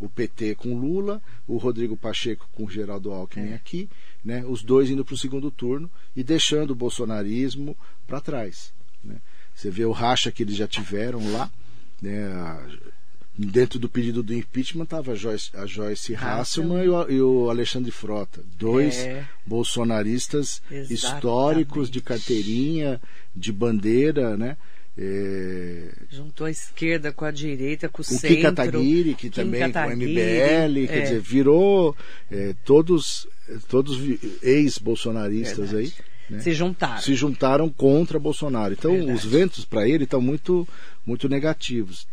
o 0.00 0.08
PT 0.08 0.54
com 0.54 0.78
Lula, 0.78 1.20
o 1.46 1.56
Rodrigo 1.56 1.96
Pacheco 1.96 2.48
com 2.52 2.64
o 2.64 2.70
Geraldo 2.70 3.10
Alckmin 3.10 3.50
é. 3.50 3.54
aqui, 3.54 3.88
né, 4.24 4.44
os 4.46 4.62
dois 4.62 4.90
indo 4.90 5.04
para 5.04 5.14
o 5.14 5.18
segundo 5.18 5.50
turno 5.50 5.90
e 6.14 6.22
deixando 6.22 6.70
o 6.70 6.74
bolsonarismo 6.74 7.76
para 8.06 8.20
trás. 8.20 8.72
Né. 9.02 9.16
Você 9.54 9.70
vê 9.70 9.84
o 9.84 9.92
racha 9.92 10.30
que 10.30 10.42
eles 10.42 10.56
já 10.56 10.68
tiveram 10.68 11.32
lá, 11.32 11.50
né, 12.00 12.28
dentro 13.38 13.78
do 13.78 13.88
pedido 13.88 14.20
do 14.20 14.34
impeachment 14.34 14.82
estava 14.82 15.12
a 15.12 15.14
Joyce, 15.14 15.50
a 15.54 15.64
Joyce 15.64 16.16
Hasselman 16.16 16.84
e 16.84 16.88
o, 16.88 17.10
e 17.10 17.22
o, 17.22 17.48
Alexandre 17.48 17.92
Frota, 17.92 18.42
dois 18.58 18.98
é. 18.98 19.24
bolsonaristas 19.46 20.60
Exatamente. 20.68 20.94
históricos 20.94 21.90
de 21.90 22.00
carteirinha, 22.00 23.00
de 23.34 23.52
bandeira, 23.52 24.36
né? 24.36 24.56
É... 25.00 25.92
Juntou 26.10 26.48
a 26.48 26.50
esquerda 26.50 27.12
com 27.12 27.24
a 27.24 27.30
direita, 27.30 27.88
com 27.88 27.98
o, 27.98 28.02
o 28.02 28.04
centro. 28.04 28.26
O 28.26 28.34
Kim 28.34 28.42
Kataguiri, 28.42 29.14
que 29.14 29.30
Kim 29.30 29.42
também 29.42 29.60
Kataguiri, 29.70 30.14
com 30.14 30.20
o 30.20 30.24
MBL, 30.24 30.84
é. 30.84 30.86
quer 30.88 31.02
dizer, 31.02 31.20
virou 31.20 31.96
é, 32.32 32.54
todos, 32.64 33.28
todos 33.68 33.96
ex-bolsonaristas 34.42 35.72
aí. 35.72 35.92
Né? 36.28 36.40
Se 36.40 36.52
juntaram. 36.52 37.00
Se 37.00 37.14
juntaram 37.14 37.68
contra 37.70 38.18
Bolsonaro. 38.18 38.74
Então, 38.74 38.92
Verdade. 38.92 39.12
os 39.12 39.24
ventos 39.24 39.64
para 39.64 39.88
ele 39.88 40.04
estão 40.04 40.20
muito, 40.20 40.66
muito 41.06 41.28
negativos. 41.28 42.06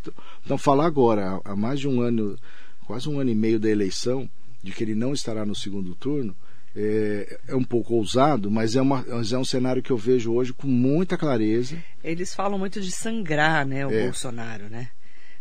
Então, 0.44 0.58
falar 0.58 0.86
agora, 0.86 1.40
há 1.44 1.56
mais 1.56 1.80
de 1.80 1.88
um 1.88 2.02
ano, 2.02 2.38
quase 2.86 3.10
um 3.10 3.20
ano 3.20 3.30
e 3.30 3.36
meio 3.36 3.60
da 3.60 3.70
eleição, 3.70 4.30
de 4.64 4.72
que 4.72 4.84
ele 4.84 4.96
não 4.96 5.14
estará 5.14 5.46
no 5.46 5.56
segundo 5.56 5.94
turno, 5.96 6.36
é, 6.76 7.40
é, 7.48 7.56
um 7.56 7.64
pouco 7.64 7.94
ousado, 7.94 8.52
mas 8.52 8.76
é, 8.76 8.82
uma, 8.82 9.06
mas 9.08 9.32
é 9.32 9.38
um 9.38 9.46
cenário 9.46 9.82
que 9.82 9.92
eu 9.92 9.98
vejo 9.98 10.34
hoje 10.34 10.52
com 10.52 10.68
muita 10.68 11.18
clareza. 11.18 11.78
Eles 12.04 12.34
falam 12.36 12.60
muito 12.60 12.82
de 12.82 12.92
sangrar, 12.92 13.66
né, 13.66 13.88
o 13.88 13.92
é. 13.92 14.04
Bolsonaro, 14.04 14.70
né? 14.70 14.90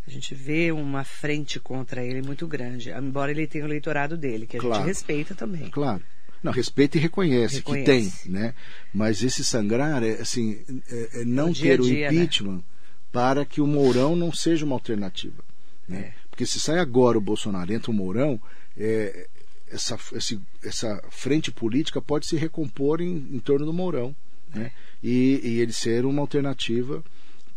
A 0.07 0.11
gente 0.11 0.35
vê 0.35 0.71
uma 0.71 1.03
frente 1.03 1.59
contra 1.59 2.03
ele 2.03 2.21
muito 2.21 2.47
grande, 2.47 2.91
embora 2.91 3.31
ele 3.31 3.47
tenha 3.47 3.65
o 3.65 3.67
eleitorado 3.67 4.15
dele, 4.15 4.45
que 4.45 4.57
a 4.57 4.59
claro. 4.59 4.75
gente 4.75 4.85
respeita 4.85 5.33
também. 5.33 5.69
Claro. 5.69 6.01
Não, 6.45 6.51
respeita 6.51 6.97
e 6.97 7.01
reconhece, 7.01 7.55
reconhece. 7.55 8.11
que 8.21 8.23
tem, 8.23 8.31
né? 8.31 8.53
Mas 8.93 9.23
esse 9.23 9.43
sangrar 9.43 10.03
é 10.03 10.21
assim, 10.21 10.59
é, 10.89 11.21
é 11.21 11.25
não 11.25 11.49
dia 11.49 11.75
ter 11.75 11.81
o 11.81 11.85
né? 11.85 12.07
impeachment 12.07 12.57
né? 12.57 12.63
para 13.11 13.43
que 13.43 13.61
o 13.61 13.67
Mourão 13.67 14.15
não 14.15 14.31
seja 14.31 14.63
uma 14.63 14.75
alternativa. 14.75 15.43
Né? 15.87 15.99
É. 15.99 16.13
Porque 16.29 16.45
se 16.45 16.59
sai 16.59 16.79
agora 16.79 17.17
o 17.17 17.21
Bolsonaro, 17.21 17.73
entra 17.73 17.89
o 17.89 17.93
Mourão, 17.93 18.39
é, 18.77 19.27
essa, 19.71 19.97
esse, 20.13 20.39
essa 20.63 21.03
frente 21.09 21.51
política 21.51 21.99
pode 22.01 22.27
se 22.27 22.35
recompor 22.35 23.01
em, 23.01 23.27
em 23.31 23.39
torno 23.39 23.65
do 23.65 23.73
Mourão. 23.73 24.15
Né? 24.53 24.71
E, 25.03 25.41
e 25.43 25.59
ele 25.61 25.73
ser 25.73 26.05
uma 26.05 26.21
alternativa 26.21 27.03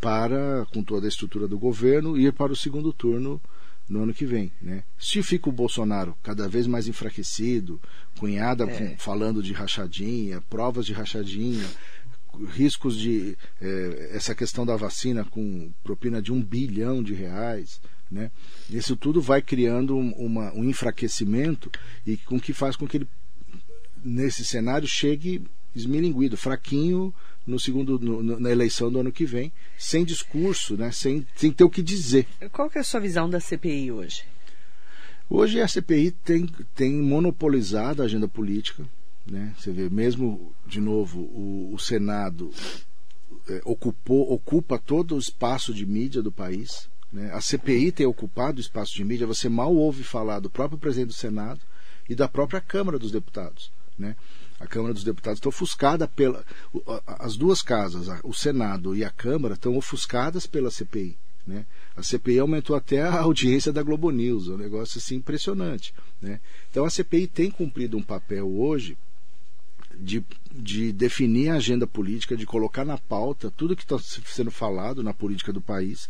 para, 0.00 0.66
com 0.72 0.82
toda 0.82 1.06
a 1.06 1.08
estrutura 1.08 1.46
do 1.46 1.58
governo, 1.58 2.16
ir 2.16 2.32
para 2.32 2.52
o 2.52 2.56
segundo 2.56 2.92
turno 2.92 3.40
no 3.88 4.02
ano 4.02 4.14
que 4.14 4.26
vem. 4.26 4.52
Né? 4.60 4.84
Se 4.98 5.22
fica 5.22 5.48
o 5.48 5.52
Bolsonaro 5.52 6.16
cada 6.22 6.48
vez 6.48 6.66
mais 6.66 6.86
enfraquecido, 6.86 7.80
cunhada 8.18 8.64
é. 8.64 8.96
falando 8.96 9.42
de 9.42 9.52
rachadinha, 9.52 10.42
provas 10.42 10.84
de 10.84 10.92
rachadinha, 10.92 11.66
riscos 12.46 12.96
de 12.96 13.36
é, 13.60 14.10
essa 14.12 14.34
questão 14.34 14.66
da 14.66 14.76
vacina 14.76 15.24
com 15.24 15.72
propina 15.82 16.20
de 16.20 16.32
um 16.32 16.42
bilhão 16.42 17.02
de 17.02 17.14
reais, 17.14 17.80
Né? 18.10 18.30
Isso 18.70 18.96
tudo 18.96 19.20
vai 19.20 19.42
criando 19.42 19.96
uma, 19.96 20.52
um 20.54 20.64
enfraquecimento 20.64 21.70
e 22.06 22.16
com 22.16 22.38
que 22.40 22.52
faz 22.52 22.76
com 22.76 22.86
que 22.86 22.98
ele, 22.98 23.08
nesse 24.02 24.44
cenário, 24.44 24.88
chegue 24.88 25.42
esmilinguido, 25.74 26.36
fraquinho 26.36 27.14
no 27.46 27.58
segundo 27.58 27.98
no, 27.98 28.38
na 28.38 28.50
eleição 28.50 28.90
do 28.92 29.00
ano 29.00 29.10
que 29.10 29.24
vem, 29.24 29.50
sem 29.78 30.04
discurso, 30.04 30.76
né? 30.76 30.92
sem, 30.92 31.26
sem 31.34 31.50
ter 31.50 31.64
o 31.64 31.70
que 31.70 31.82
dizer. 31.82 32.26
Qual 32.52 32.68
que 32.68 32.76
é 32.76 32.82
a 32.82 32.84
sua 32.84 33.00
visão 33.00 33.28
da 33.28 33.40
CPI 33.40 33.90
hoje? 33.90 34.24
Hoje 35.30 35.60
a 35.60 35.68
CPI 35.68 36.10
tem, 36.10 36.46
tem 36.74 36.92
monopolizado 36.92 38.02
a 38.02 38.04
agenda 38.04 38.28
política. 38.28 38.84
Né? 39.26 39.54
Você 39.58 39.72
vê, 39.72 39.88
mesmo, 39.88 40.54
de 40.66 40.80
novo, 40.80 41.20
o, 41.20 41.72
o 41.74 41.78
Senado 41.78 42.50
é, 43.48 43.60
ocupou, 43.64 44.32
ocupa 44.32 44.78
todo 44.78 45.14
o 45.14 45.18
espaço 45.18 45.72
de 45.72 45.86
mídia 45.86 46.22
do 46.22 46.32
país. 46.32 46.88
Né? 47.12 47.30
A 47.32 47.40
CPI 47.40 47.92
tem 47.92 48.06
ocupado 48.06 48.58
o 48.58 48.60
espaço 48.60 48.94
de 48.94 49.04
mídia, 49.04 49.26
você 49.26 49.48
mal 49.48 49.74
ouve 49.74 50.02
falar 50.02 50.40
do 50.40 50.50
próprio 50.50 50.78
presidente 50.78 51.08
do 51.08 51.14
Senado 51.14 51.60
e 52.08 52.14
da 52.14 52.28
própria 52.28 52.60
Câmara 52.60 52.98
dos 52.98 53.10
Deputados. 53.10 53.70
Né? 53.98 54.16
A 54.60 54.66
Câmara 54.66 54.92
dos 54.92 55.04
Deputados 55.04 55.38
está 55.38 55.48
ofuscada 55.48 56.08
pela. 56.08 56.44
As 57.06 57.36
duas 57.36 57.62
casas, 57.62 58.08
o 58.24 58.34
Senado 58.34 58.94
e 58.94 59.04
a 59.04 59.10
Câmara, 59.10 59.54
estão 59.54 59.76
ofuscadas 59.76 60.46
pela 60.46 60.70
CPI. 60.70 61.16
Né? 61.46 61.64
A 61.96 62.02
CPI 62.02 62.40
aumentou 62.40 62.76
até 62.76 63.00
a 63.00 63.20
audiência 63.22 63.72
da 63.72 63.82
Globo 63.82 64.10
News, 64.10 64.48
é 64.48 64.52
um 64.52 64.58
negócio 64.58 64.98
assim 64.98 65.16
impressionante. 65.16 65.94
Né? 66.20 66.40
Então 66.70 66.84
a 66.84 66.90
CPI 66.90 67.26
tem 67.26 67.50
cumprido 67.50 67.96
um 67.96 68.02
papel 68.02 68.46
hoje 68.46 68.98
de, 69.98 70.24
de 70.52 70.92
definir 70.92 71.50
a 71.50 71.54
agenda 71.54 71.86
política, 71.86 72.36
de 72.36 72.46
colocar 72.46 72.84
na 72.84 72.98
pauta 72.98 73.50
tudo 73.50 73.74
que 73.74 73.82
está 73.82 73.98
sendo 73.98 74.50
falado 74.50 75.02
na 75.02 75.14
política 75.14 75.52
do 75.52 75.60
país 75.60 76.08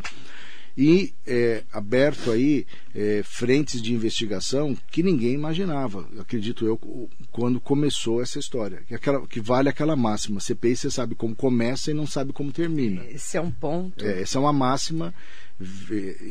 e 0.80 1.12
é, 1.26 1.64
aberto 1.73 2.30
aí 2.30 2.64
é, 2.94 3.20
frentes 3.25 3.82
de 3.82 3.92
investigação 3.92 4.78
que 4.92 5.02
ninguém 5.02 5.35
imaginava, 5.35 6.08
acredito 6.20 6.64
eu, 6.64 6.78
quando 7.32 7.58
começou 7.58 8.23
essa 8.23 8.38
história. 8.38 8.82
Que, 8.87 8.94
aquela, 8.94 9.26
que 9.26 9.40
vale 9.40 9.68
aquela 9.68 9.97
máxima: 9.97 10.38
CPI 10.38 10.76
você 10.76 10.88
sabe 10.88 11.16
como 11.16 11.35
começa 11.35 11.90
e 11.90 11.94
não 11.94 12.06
sabe 12.06 12.32
como 12.32 12.52
termina. 12.52 13.04
Esse 13.06 13.37
é 13.37 13.40
um 13.40 13.50
ponto. 13.50 14.04
É, 14.04 14.23
essa 14.23 14.38
é 14.38 14.40
uma 14.40 14.52
máxima 14.52 15.12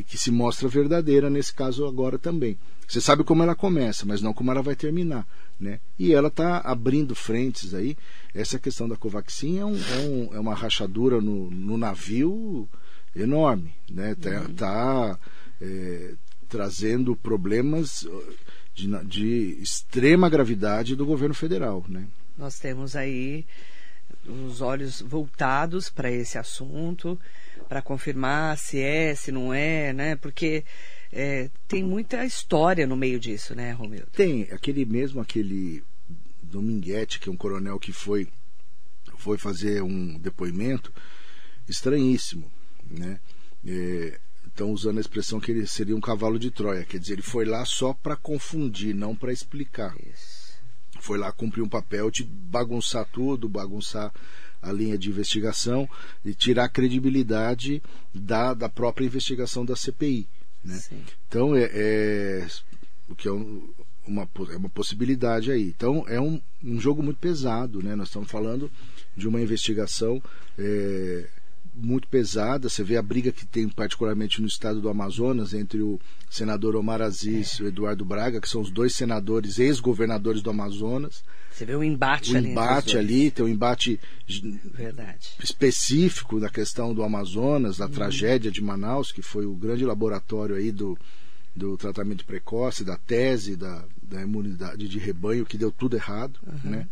que 0.08 0.18
se 0.18 0.32
mostra 0.32 0.70
verdadeira 0.70 1.30
nesse 1.30 1.54
caso 1.54 1.86
agora 1.86 2.18
também. 2.18 2.58
Você 2.88 3.02
sabe 3.02 3.26
como 3.26 3.44
ela 3.44 3.54
começa, 3.54 4.06
mas 4.06 4.22
não 4.22 4.34
como 4.34 4.50
ela 4.50 4.62
vai 4.62 4.78
terminar. 4.78 5.28
Né? 5.60 5.82
E 6.00 6.14
ela 6.14 6.30
está 6.30 6.60
abrindo 6.60 7.14
frentes 7.14 7.74
aí. 7.74 7.98
Essa 8.34 8.58
questão 8.58 8.88
da 8.88 8.96
Covaxin 8.96 9.60
é, 9.60 9.66
um, 9.66 9.76
é, 9.76 10.00
um, 10.00 10.36
é 10.36 10.40
uma 10.40 10.56
rachadura 10.56 11.20
no, 11.20 11.52
no, 11.52 11.78
navio 11.78 12.70
enorme. 13.22 13.74
Né? 13.90 14.16
Tá, 14.16 14.30
uhum. 14.30 14.54
tá 14.54 15.20
é, 15.62 16.14
trazendo 16.48 17.16
problemas 17.16 18.08
de, 18.74 18.88
de, 19.06 19.58
extrema 19.62 20.30
gravidade 20.30 20.96
do 20.96 21.06
governo 21.06 21.34
federal. 21.34 21.84
Né? 21.88 22.06
Nós 22.38 22.60
temos 22.60 22.96
aí 22.96 23.46
os 24.26 24.62
olhos 24.62 25.02
voltados 25.02 25.90
para 25.90 26.12
esse 26.12 26.38
assunto, 26.38 27.20
para 27.68 27.82
confirmar 27.82 28.58
se 28.58 28.80
é, 28.80 29.16
se 29.16 29.32
não 29.32 29.54
é, 29.54 29.94
né? 29.94 30.16
Porque 30.16 30.64
é, 31.12 31.50
tem 31.68 31.84
muita 31.84 32.26
história 32.26 32.86
no 32.86 32.96
meio 32.96 33.20
disso, 33.20 33.56
né, 33.56 33.72
Romildo? 33.72 34.08
Tem, 34.14 34.44
aquele 34.52 34.86
mesmo, 34.86 35.22
aquele 35.22 35.84
Dominguete, 36.42 37.20
que 37.20 37.30
é 37.30 37.32
um 37.32 37.38
coronel 37.38 37.80
que 37.80 37.92
foi, 37.92 38.28
foi 39.18 39.38
fazer 39.38 39.82
um 39.82 40.18
depoimento 40.18 40.94
estranhíssimo, 41.68 42.50
né? 42.90 43.20
Estão 44.46 44.70
é, 44.70 44.72
usando 44.72 44.98
a 44.98 45.02
expressão 45.02 45.40
que 45.40 45.52
ele 45.52 45.66
seria 45.68 45.96
um 45.96 46.02
cavalo 46.02 46.40
de 46.40 46.52
Troia, 46.52 46.86
quer 46.86 47.00
dizer, 47.00 47.14
ele 47.14 47.22
foi 47.22 47.46
lá 47.46 47.66
só 47.66 47.94
para 47.94 48.16
confundir, 48.16 48.94
não 48.94 49.16
para 49.16 49.34
explicar. 49.34 49.96
Isso. 50.14 50.58
Foi 51.00 51.18
lá 51.18 51.32
cumprir 51.32 51.62
um 51.62 51.70
papel 51.70 52.10
de 52.10 52.24
bagunçar 52.24 53.06
tudo, 53.12 53.48
bagunçar 53.48 54.12
a 54.62 54.72
linha 54.72 54.98
de 54.98 55.10
investigação 55.10 55.88
e 56.26 56.34
tirar 56.34 56.66
a 56.66 56.70
credibilidade 56.70 57.82
da, 58.14 58.54
da 58.54 58.68
própria 58.68 59.06
investigação 59.06 59.64
da 59.64 59.76
CPI. 59.76 60.28
Né? 60.64 60.82
Então, 61.28 61.56
é, 61.56 61.70
é, 61.74 62.48
o 63.08 63.16
que 63.16 63.28
é 63.28 63.32
um, 63.32 63.70
uma, 64.06 64.28
é 64.52 64.58
uma 64.58 64.70
possibilidade 64.70 65.52
aí. 65.52 65.68
Então, 65.68 66.04
é 66.08 66.20
um, 66.20 66.42
um 66.64 66.80
jogo 66.80 67.04
muito 67.04 67.20
pesado. 67.20 67.82
Né? 67.82 67.96
Nós 67.96 68.08
estamos 68.08 68.30
falando 68.30 68.72
de 69.16 69.28
uma 69.28 69.42
investigação 69.42 70.22
é, 70.58 71.30
muito 71.80 72.08
pesada. 72.08 72.70
Você 72.70 72.84
vê 72.84 72.98
a 72.98 73.02
briga 73.02 73.32
que 73.32 73.46
tem, 73.46 73.68
particularmente 73.70 74.42
no 74.42 74.48
estado 74.48 74.82
do 74.82 74.90
Amazonas, 74.90 75.54
entre 75.54 75.82
o 75.82 76.00
senador 76.30 76.76
Omar 76.76 77.02
Aziz 77.02 77.54
e 77.54 77.64
o 77.64 77.68
Eduardo 77.68 78.04
Braga, 78.04 78.42
que 78.42 78.50
são 78.50 78.62
os 78.62 78.72
dois 78.72 78.96
senadores, 78.96 79.60
ex-governadores 79.60 80.42
do 80.42 80.50
Amazonas. 80.50 81.24
Você 81.52 81.66
vê 81.66 81.76
o 81.76 81.84
embate 81.84 82.34
o 82.34 82.38
ali. 82.38 82.48
O 82.48 82.52
embate 82.52 82.98
ali, 82.98 83.32
tem 83.32 83.46
um 83.46 83.50
embate 83.50 84.00
Verdade. 84.74 85.30
específico 85.44 86.40
da 86.40 86.50
questão 86.50 86.94
do 86.94 87.04
Amazonas, 87.04 87.78
da 87.78 87.86
uhum. 87.86 87.92
tragédia 87.92 88.52
de 88.52 88.62
Manaus, 88.62 89.12
que 89.12 89.22
foi 89.22 89.46
o 89.46 89.56
grande 89.56 89.86
laboratório 89.86 90.56
aí 90.56 90.72
do, 90.72 90.98
do 91.56 91.78
tratamento 91.78 92.26
precoce, 92.26 92.84
da 92.84 92.98
tese 92.98 93.56
da, 93.56 93.84
da 94.02 94.22
imunidade 94.22 94.88
de 94.88 95.00
rebanho, 95.00 95.46
que 95.46 95.58
deu 95.58 95.72
tudo 95.72 95.96
errado, 95.96 96.40
uhum. 96.46 96.72
né? 96.72 96.88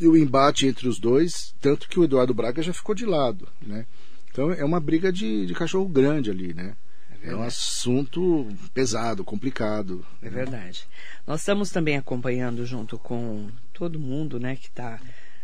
E 0.00 0.06
o 0.06 0.16
embate 0.16 0.66
entre 0.66 0.88
os 0.88 0.98
dois, 0.98 1.54
tanto 1.60 1.88
que 1.88 1.98
o 1.98 2.04
Eduardo 2.04 2.34
Braga 2.34 2.62
já 2.62 2.72
ficou 2.72 2.94
de 2.94 3.04
lado, 3.04 3.48
né? 3.60 3.86
Então 4.30 4.52
é 4.52 4.64
uma 4.64 4.80
briga 4.80 5.12
de, 5.12 5.46
de 5.46 5.54
cachorro 5.54 5.88
grande 5.88 6.30
ali, 6.30 6.54
né? 6.54 6.76
É, 7.22 7.30
é 7.30 7.36
um 7.36 7.42
assunto 7.42 8.46
pesado, 8.72 9.24
complicado. 9.24 10.06
É 10.22 10.30
verdade. 10.30 10.86
Nós 11.26 11.40
estamos 11.40 11.70
também 11.70 11.96
acompanhando 11.96 12.64
junto 12.64 12.98
com 12.98 13.48
todo 13.72 13.98
mundo, 13.98 14.38
né, 14.38 14.56
que 14.56 14.68
está 14.68 15.00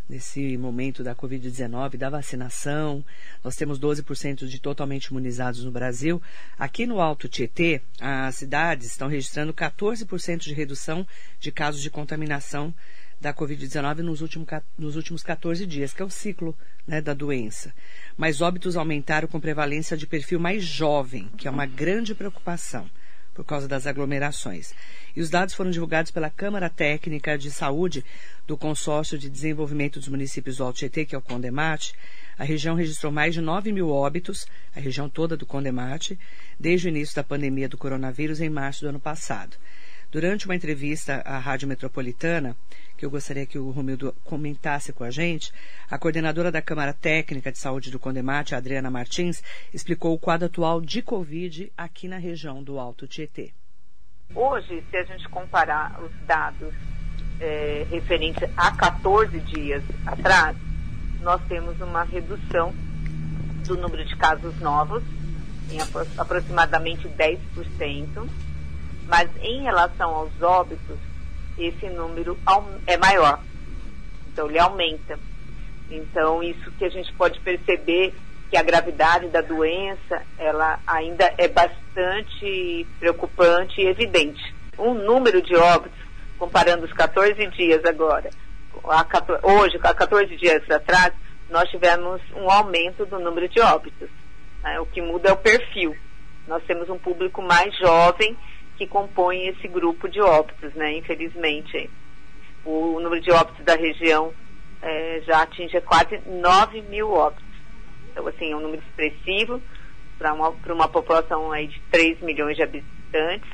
nesse 0.09 0.57
momento 0.59 1.03
da 1.03 1.15
Covid-19, 1.15 1.97
da 1.97 2.11
vacinação. 2.11 3.05
Nós 3.43 3.57
temos 3.57 3.81
12% 3.81 4.47
de 4.47 4.61
totalmente 4.61 5.07
imunizados 5.07 5.65
no 5.65 5.71
Brasil. 5.71 6.21
Aqui 6.59 6.87
no 6.87 7.01
Alto 7.01 7.29
Tietê, 7.29 7.81
as 8.01 8.37
cidades 8.37 8.87
estão 8.87 9.09
registrando 9.09 9.53
14% 9.53 10.39
de 10.39 10.55
redução 10.55 11.07
de 11.41 11.51
casos 11.51 11.81
de 11.81 11.91
contaminação 11.91 12.75
da 13.25 13.33
Covid-19 13.33 14.01
nos, 14.01 14.21
últimos, 14.21 14.47
nos 14.79 14.97
últimos 14.97 15.23
14 15.23 15.65
dias, 15.65 15.95
que 15.95 16.03
é 16.03 16.05
o 16.05 16.11
ciclo 16.11 16.55
né, 16.87 17.01
da 17.01 17.15
doença. 17.15 17.73
Mas 18.19 18.43
óbitos 18.43 18.77
aumentaram 18.77 19.27
com 19.27 19.41
prevalência 19.41 19.97
de 19.97 20.07
perfil 20.07 20.39
mais 20.39 20.63
jovem, 20.63 21.31
que 21.39 21.49
é 21.49 21.51
uma 21.51 21.65
grande 21.65 22.15
preocupação 22.15 22.89
por 23.33 23.43
causa 23.43 23.67
das 23.67 23.87
aglomerações. 23.87 24.75
E 25.17 25.23
os 25.23 25.31
dados 25.31 25.55
foram 25.55 25.71
divulgados 25.71 26.11
pela 26.11 26.29
Câmara 26.29 26.69
Técnica 26.69 27.39
de 27.39 27.51
Saúde 27.51 28.05
do 28.47 28.59
Consórcio 28.59 29.19
de 29.19 29.31
Desenvolvimento 29.31 29.99
dos 29.99 30.09
Municípios 30.09 30.59
do 30.59 30.65
Alto 30.65 30.81
Tietê, 30.81 31.07
que 31.07 31.15
é 31.15 31.19
o 31.19 31.23
Condemate. 31.23 31.95
A 32.39 32.45
região 32.45 32.77
registrou 32.77 33.11
mais 33.11 33.33
de 33.33 33.41
9 33.41 33.73
mil 33.73 33.89
óbitos, 33.89 34.47
a 34.77 34.81
região 34.81 35.09
toda 35.09 35.35
do 35.35 35.47
Condemate, 35.47 36.19
desde 36.61 36.89
o 36.89 36.91
início 36.91 37.17
da 37.17 37.25
pandemia 37.25 37.71
do 37.71 37.79
coronavírus 37.79 38.43
em 38.43 38.51
março 38.51 38.83
do 38.83 38.89
ano 38.91 39.01
passado. 39.01 39.57
Durante 40.13 40.45
uma 40.45 40.55
entrevista 40.55 41.23
à 41.25 41.39
Rádio 41.39 41.67
Metropolitana, 41.67 42.55
que 42.97 43.05
eu 43.05 43.11
gostaria 43.11 43.47
que 43.47 43.59
o 43.59 43.71
Romildo 43.71 44.15
comentasse 44.25 44.93
com 44.93 45.05
a 45.05 45.11
gente, 45.11 45.53
a 45.91 45.99
coordenadora 45.99 46.51
da 46.51 46.63
Câmara 46.63 46.93
Técnica 46.93 47.51
de 47.51 47.59
Saúde 47.59 47.91
do 47.91 47.99
Condemate, 47.99 48.55
Adriana 48.55 48.91
Martins, 48.91 49.43
explicou 49.73 50.15
o 50.15 50.19
quadro 50.19 50.47
atual 50.47 50.81
de 50.81 51.03
Covid 51.03 51.73
aqui 51.77 52.09
na 52.09 52.19
região 52.19 52.63
do 52.63 52.79
Alto 52.79 53.07
Tietê. 53.07 53.53
Hoje, 54.35 54.83
se 54.91 54.97
a 54.97 55.05
gente 55.05 55.29
comparar 55.29 56.01
os 56.03 56.13
dados 56.27 56.75
é, 57.41 57.87
referentes 57.91 58.43
a 58.57 58.71
14 58.77 59.39
dias 59.41 59.83
atrás, 60.07 60.57
nós 61.21 61.41
temos 61.49 61.81
uma 61.81 62.05
redução 62.05 62.75
do 63.67 63.77
número 63.77 64.05
de 64.05 64.17
casos 64.17 64.59
novos 64.61 65.03
em 65.71 65.79
aproximadamente 66.19 67.09
10% 67.09 68.29
mas 69.07 69.31
em 69.43 69.63
relação 69.63 70.11
aos 70.15 70.43
óbitos, 70.43 70.99
esse 71.59 71.89
número 71.89 72.39
é 72.87 72.97
maior. 72.97 73.41
Então, 74.33 74.49
ele 74.49 74.59
aumenta. 74.59 75.19
Então, 75.91 76.43
isso 76.43 76.71
que 76.73 76.85
a 76.85 76.89
gente 76.89 77.13
pode 77.15 77.39
perceber 77.41 78.15
que 78.51 78.57
a 78.57 78.63
gravidade 78.63 79.29
da 79.29 79.41
doença, 79.41 80.23
ela 80.39 80.79
ainda 80.87 81.33
é 81.39 81.49
bastante 81.49 82.87
preocupante 82.99 83.81
e 83.81 83.87
evidente. 83.87 84.55
Um 84.79 84.95
número 84.95 85.41
de 85.41 85.55
óbitos, 85.55 85.99
comparando 86.39 86.85
os 86.85 86.93
14 86.93 87.47
dias 87.49 87.85
agora, 87.85 88.31
a 88.89 89.05
14, 89.05 89.41
hoje, 89.45 89.79
há 89.83 89.95
14 89.95 90.37
dias 90.37 90.69
atrás, 90.71 91.13
nós 91.49 91.69
tivemos 91.71 92.21
um 92.35 92.51
aumento 92.51 93.07
do 93.07 93.19
número 93.19 93.49
de 93.49 93.61
óbitos. 93.61 94.09
Né? 94.63 94.81
O 94.81 94.87
que 94.87 95.01
muda 95.01 95.29
é 95.29 95.33
o 95.33 95.37
perfil. 95.37 95.97
Nós 96.47 96.63
temos 96.65 96.89
um 96.91 96.99
público 96.99 97.41
mais 97.41 97.77
jovem 97.79 98.37
que 98.77 98.87
compõem 98.87 99.49
esse 99.49 99.69
grupo 99.69 100.09
de 100.09 100.21
óbitos, 100.21 100.75
né? 100.75 100.97
Infelizmente, 100.97 101.91
o, 102.65 103.01
número 103.01 103.21
de 103.21 103.31
óbitos 103.31 103.65
da 103.65 103.77
região 103.77 104.33
é, 104.83 105.23
já 105.27 105.43
atinge 105.43 105.81
quase 105.83 106.21
9 106.27 106.83
mil 106.83 107.13
óbitos. 107.13 107.45
Então, 108.11 108.27
assim, 108.27 108.53
é 108.53 108.57
um 108.57 108.61
número 108.61 108.83
expressivo, 108.83 109.61
para 110.19 110.33
uma, 110.33 110.51
uma 110.51 110.89
população 110.89 111.53
aí 111.53 111.67
de 111.69 111.81
3 111.91 112.21
milhões 112.21 112.57
de 112.57 112.63
habitantes. 112.63 113.51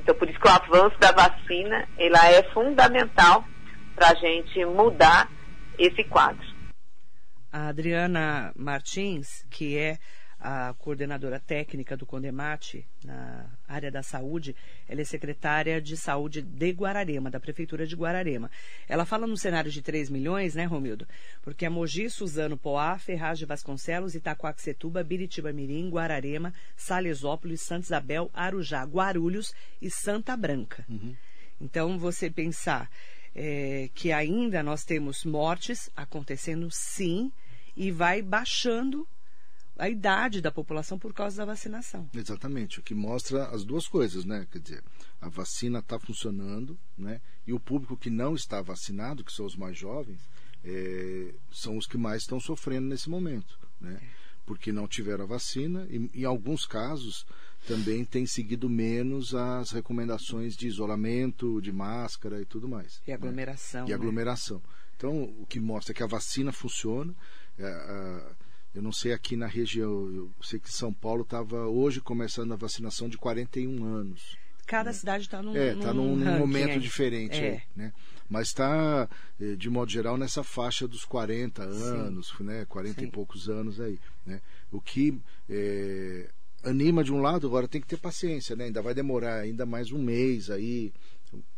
Então, 0.00 0.14
por 0.14 0.28
isso 0.28 0.38
que 0.38 0.48
o 0.48 0.50
avanço 0.50 0.98
da 0.98 1.12
vacina 1.12 1.88
ela 1.98 2.30
é 2.30 2.42
fundamental 2.52 3.44
para 3.94 4.10
a 4.10 4.14
gente 4.14 4.64
mudar 4.64 5.28
esse 5.78 6.02
quadro. 6.04 6.46
A 7.52 7.68
Adriana 7.68 8.52
Martins, 8.56 9.44
que 9.50 9.76
é 9.76 9.98
a 10.40 10.72
coordenadora 10.78 11.40
técnica 11.40 11.96
do 11.96 12.06
Condemate 12.06 12.86
na 13.04 13.46
área 13.66 13.90
da 13.90 14.02
saúde, 14.02 14.54
ela 14.88 15.00
é 15.00 15.04
secretária 15.04 15.80
de 15.80 15.96
saúde 15.96 16.42
de 16.42 16.72
Guararema, 16.72 17.30
da 17.30 17.40
Prefeitura 17.40 17.86
de 17.86 17.96
Guararema. 17.96 18.50
Ela 18.88 19.04
fala 19.04 19.26
no 19.26 19.36
cenário 19.36 19.70
de 19.70 19.82
3 19.82 20.08
milhões, 20.08 20.54
né, 20.54 20.64
Romildo? 20.64 21.08
Porque 21.42 21.66
é 21.66 21.68
Mogi, 21.68 22.08
Suzano, 22.08 22.56
Poá, 22.56 22.96
Ferraz 22.98 23.38
de 23.38 23.46
Vasconcelos, 23.46 24.14
Itacoaxetuba, 24.14 25.02
Biritiba 25.02 25.52
Mirim, 25.52 25.90
Guararema, 25.90 26.54
Salesópolis, 26.76 27.60
Santa 27.60 27.86
Isabel, 27.86 28.30
Arujá, 28.32 28.84
Guarulhos 28.84 29.52
e 29.82 29.90
Santa 29.90 30.36
Branca. 30.36 30.84
Uhum. 30.88 31.16
Então, 31.60 31.98
você 31.98 32.30
pensar 32.30 32.88
é, 33.34 33.90
que 33.92 34.12
ainda 34.12 34.62
nós 34.62 34.84
temos 34.84 35.24
mortes 35.24 35.90
acontecendo, 35.96 36.70
sim, 36.70 37.32
e 37.76 37.90
vai 37.90 38.22
baixando 38.22 39.06
a 39.78 39.88
idade 39.88 40.40
da 40.40 40.50
população 40.50 40.98
por 40.98 41.14
causa 41.14 41.36
da 41.36 41.44
vacinação. 41.44 42.10
Exatamente, 42.12 42.80
o 42.80 42.82
que 42.82 42.94
mostra 42.94 43.46
as 43.46 43.64
duas 43.64 43.86
coisas, 43.86 44.24
né? 44.24 44.46
Quer 44.50 44.58
dizer, 44.58 44.84
a 45.20 45.28
vacina 45.28 45.78
está 45.78 45.98
funcionando, 46.00 46.76
né? 46.96 47.20
E 47.46 47.52
o 47.52 47.60
público 47.60 47.96
que 47.96 48.10
não 48.10 48.34
está 48.34 48.60
vacinado, 48.60 49.22
que 49.22 49.32
são 49.32 49.46
os 49.46 49.54
mais 49.54 49.78
jovens, 49.78 50.20
é, 50.64 51.32
são 51.52 51.76
os 51.78 51.86
que 51.86 51.96
mais 51.96 52.22
estão 52.22 52.40
sofrendo 52.40 52.88
nesse 52.88 53.08
momento, 53.08 53.56
né? 53.80 54.00
Porque 54.44 54.72
não 54.72 54.88
tiveram 54.88 55.24
a 55.24 55.28
vacina 55.28 55.86
e, 55.88 56.10
em 56.12 56.24
alguns 56.24 56.66
casos, 56.66 57.24
também 57.66 58.04
tem 58.04 58.26
seguido 58.26 58.68
menos 58.68 59.34
as 59.34 59.70
recomendações 59.70 60.56
de 60.56 60.66
isolamento, 60.66 61.60
de 61.60 61.70
máscara 61.70 62.40
e 62.40 62.44
tudo 62.44 62.68
mais. 62.68 63.00
E 63.06 63.12
aglomeração. 63.12 63.84
Né? 63.84 63.90
E 63.90 63.94
aglomeração. 63.94 64.62
Então, 64.96 65.22
o 65.22 65.46
que 65.46 65.60
mostra 65.60 65.92
é 65.92 65.94
que 65.94 66.02
a 66.02 66.06
vacina 66.06 66.50
funciona. 66.50 67.14
É, 67.58 67.66
a, 67.66 68.47
eu 68.74 68.82
não 68.82 68.92
sei 68.92 69.12
aqui 69.12 69.36
na 69.36 69.46
região, 69.46 69.90
eu 70.14 70.30
sei 70.42 70.58
que 70.58 70.70
São 70.70 70.92
Paulo 70.92 71.22
estava 71.22 71.66
hoje 71.66 72.00
começando 72.00 72.52
a 72.52 72.56
vacinação 72.56 73.08
de 73.08 73.16
41 73.16 73.84
anos. 73.84 74.36
Cada 74.66 74.90
né? 74.90 74.94
cidade 74.94 75.24
está 75.24 75.42
num, 75.42 75.56
é, 75.56 75.74
tá 75.74 75.94
num, 75.94 76.14
num 76.14 76.38
momento 76.38 76.78
diferente, 76.78 77.38
é. 77.40 77.50
aí, 77.52 77.62
né? 77.74 77.92
Mas 78.28 78.48
está, 78.48 79.08
eh, 79.40 79.56
de 79.56 79.70
modo 79.70 79.90
geral, 79.90 80.18
nessa 80.18 80.44
faixa 80.44 80.86
dos 80.86 81.06
40 81.06 81.62
anos, 81.62 82.34
Sim. 82.36 82.44
né? 82.44 82.66
40 82.68 83.00
Sim. 83.00 83.06
e 83.06 83.10
poucos 83.10 83.48
anos 83.48 83.80
aí, 83.80 83.98
né? 84.26 84.42
O 84.70 84.82
que 84.82 85.18
é, 85.48 86.28
anima 86.62 87.02
de 87.02 87.10
um 87.12 87.22
lado, 87.22 87.46
agora 87.46 87.66
tem 87.66 87.80
que 87.80 87.86
ter 87.86 87.96
paciência, 87.96 88.54
né? 88.54 88.64
Ainda 88.64 88.82
vai 88.82 88.92
demorar 88.92 89.40
ainda 89.40 89.64
mais 89.64 89.90
um 89.90 90.02
mês 90.02 90.50
aí 90.50 90.92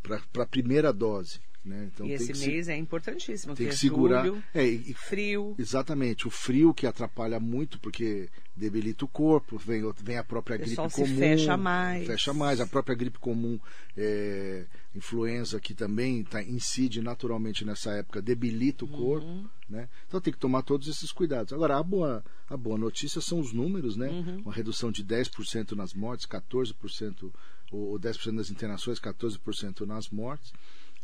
para 0.00 0.44
a 0.44 0.46
primeira 0.46 0.92
dose. 0.92 1.40
Né? 1.62 1.90
Então, 1.92 2.06
e 2.06 2.12
esse 2.12 2.32
mês 2.46 2.66
se... 2.66 2.72
é 2.72 2.76
importantíssimo. 2.76 3.54
Tem 3.54 3.66
que 3.66 3.72
é 3.72 3.76
segurar. 3.76 4.24
Julho, 4.24 4.42
é, 4.54 4.66
e, 4.66 4.94
frio. 4.94 5.54
Exatamente. 5.58 6.26
O 6.26 6.30
frio 6.30 6.72
que 6.72 6.86
atrapalha 6.86 7.38
muito, 7.38 7.78
porque 7.78 8.30
debilita 8.56 9.04
o 9.04 9.08
corpo, 9.08 9.58
vem, 9.58 9.82
vem 10.02 10.16
a 10.16 10.24
própria 10.24 10.56
gripe 10.56 10.76
comum. 10.76 11.18
fecha 11.18 11.56
mais. 11.58 12.06
Fecha 12.06 12.32
mais. 12.32 12.60
A 12.60 12.66
própria 12.66 12.94
gripe 12.94 13.18
comum, 13.18 13.60
é, 13.94 14.64
influenza, 14.94 15.60
que 15.60 15.74
também 15.74 16.24
tá, 16.24 16.42
incide 16.42 17.02
naturalmente 17.02 17.62
nessa 17.62 17.90
época, 17.92 18.22
debilita 18.22 18.86
o 18.86 18.88
uhum. 18.88 18.96
corpo. 18.96 19.50
Né? 19.68 19.86
Então 20.08 20.18
tem 20.18 20.32
que 20.32 20.38
tomar 20.38 20.62
todos 20.62 20.88
esses 20.88 21.12
cuidados. 21.12 21.52
Agora, 21.52 21.76
a 21.76 21.82
boa, 21.82 22.24
a 22.48 22.56
boa 22.56 22.78
notícia 22.78 23.20
são 23.20 23.38
os 23.38 23.52
números, 23.52 23.96
né? 23.96 24.08
Uhum. 24.08 24.42
Uma 24.46 24.52
redução 24.52 24.90
de 24.90 25.04
10% 25.04 25.72
nas 25.72 25.92
mortes, 25.92 26.26
14%, 26.26 27.30
ou 27.70 28.00
10% 28.00 28.32
nas 28.32 28.50
internações, 28.50 28.98
14% 28.98 29.86
nas 29.86 30.08
mortes 30.08 30.52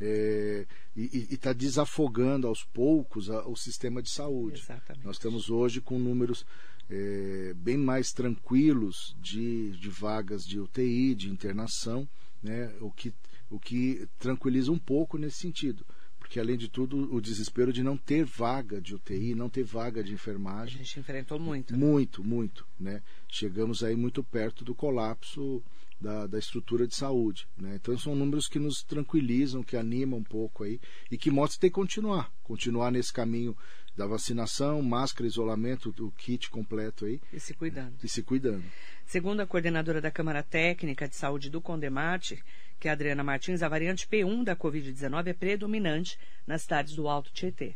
é, 0.01 0.67
e 0.95 1.29
está 1.31 1.53
desafogando 1.53 2.47
aos 2.47 2.63
poucos 2.63 3.31
a, 3.31 3.47
o 3.47 3.57
sistema 3.57 4.03
de 4.03 4.11
saúde. 4.11 4.61
Exatamente. 4.61 5.05
Nós 5.05 5.17
estamos 5.17 5.51
hoje 5.51 5.81
com 5.81 5.99
números 5.99 6.45
é, 6.89 7.55
bem 7.57 7.77
mais 7.77 8.13
tranquilos 8.13 9.17
de, 9.21 9.73
de 9.73 9.89
vagas 9.89 10.45
de 10.45 10.61
UTI, 10.61 11.15
de 11.15 11.31
internação, 11.31 12.09
né, 12.43 12.73
o, 12.81 12.91
que, 12.91 13.13
o 13.51 13.59
que 13.59 14.09
tranquiliza 14.19 14.71
um 14.71 14.79
pouco 14.79 15.19
nesse 15.19 15.39
sentido. 15.39 15.85
Porque, 16.19 16.41
além 16.41 16.57
de 16.57 16.69
tudo, 16.69 17.15
o 17.15 17.21
desespero 17.21 17.73
de 17.73 17.85
não 17.85 17.97
ter 17.97 18.25
vaga 18.25 18.81
de 18.81 18.97
UTI, 18.97 19.33
não 19.35 19.49
ter 19.49 19.63
vaga 19.63 20.03
de 20.03 20.13
enfermagem. 20.13 20.81
A 20.81 20.83
gente 20.83 20.99
enfrentou 20.99 21.39
muito. 21.39 21.73
Né? 21.73 21.79
Muito, 21.79 22.25
muito. 22.25 22.67
Né? 22.81 23.01
Chegamos 23.29 23.85
aí 23.85 23.95
muito 23.95 24.25
perto 24.25 24.65
do 24.65 24.75
colapso 24.75 25.63
da, 26.01 26.27
da 26.27 26.39
estrutura 26.39 26.87
de 26.87 26.95
saúde. 26.95 27.47
Né? 27.57 27.77
Então 27.77 27.97
são 27.99 28.15
números 28.15 28.49
que 28.49 28.59
nos 28.59 28.83
tranquilizam, 28.83 29.63
que 29.63 29.77
animam 29.77 30.21
um 30.21 30.25
pouco 30.25 30.65
aí 30.65 30.81
e 31.11 31.17
que 31.17 31.31
mostram 31.31 31.57
que 31.57 31.61
tem 31.61 31.71
que 31.71 31.75
continuar, 31.75 32.31
continuar 32.43 32.91
nesse 32.91 33.13
caminho 33.13 33.57
da 33.97 34.07
vacinação, 34.07 34.83
máscara, 34.83 35.27
isolamento, 35.27 35.95
o 36.01 36.11
kit 36.13 36.51
completo 36.51 37.07
aí. 37.07 37.21
E 37.33 37.41
se 37.41 37.55
cuidando. 37.55 37.95
E 38.03 38.09
se 38.09 38.23
cuidando. 38.23 38.65
Segundo 39.07 39.41
a 39.41 39.47
coordenadora 39.47 40.01
da 40.01 40.11
Câmara 40.11 40.43
Técnica 40.43 41.09
de 41.09 41.17
Saúde 41.17 41.49
do 41.49 41.63
Condemate, 41.63 42.43
que 42.79 42.89
é 42.89 42.91
a 42.91 42.95
Adriana 42.95 43.25
Martins, 43.25 43.63
a 43.63 43.69
variante 43.69 44.07
P1 44.07 44.45
da 44.45 44.55
Covid-19 44.55 45.29
é 45.29 45.33
predominante 45.33 46.19
nas 46.47 46.63
cidades 46.63 46.95
do 46.95 47.09
Alto 47.09 47.33
Tietê. 47.33 47.75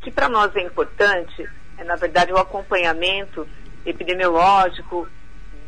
Que 0.00 0.12
para 0.12 0.28
nós 0.28 0.54
é 0.54 0.62
importante 0.62 1.48
é, 1.78 1.84
na 1.84 1.96
verdade, 1.96 2.32
o 2.32 2.38
acompanhamento 2.38 3.46
epidemiológico 3.84 5.08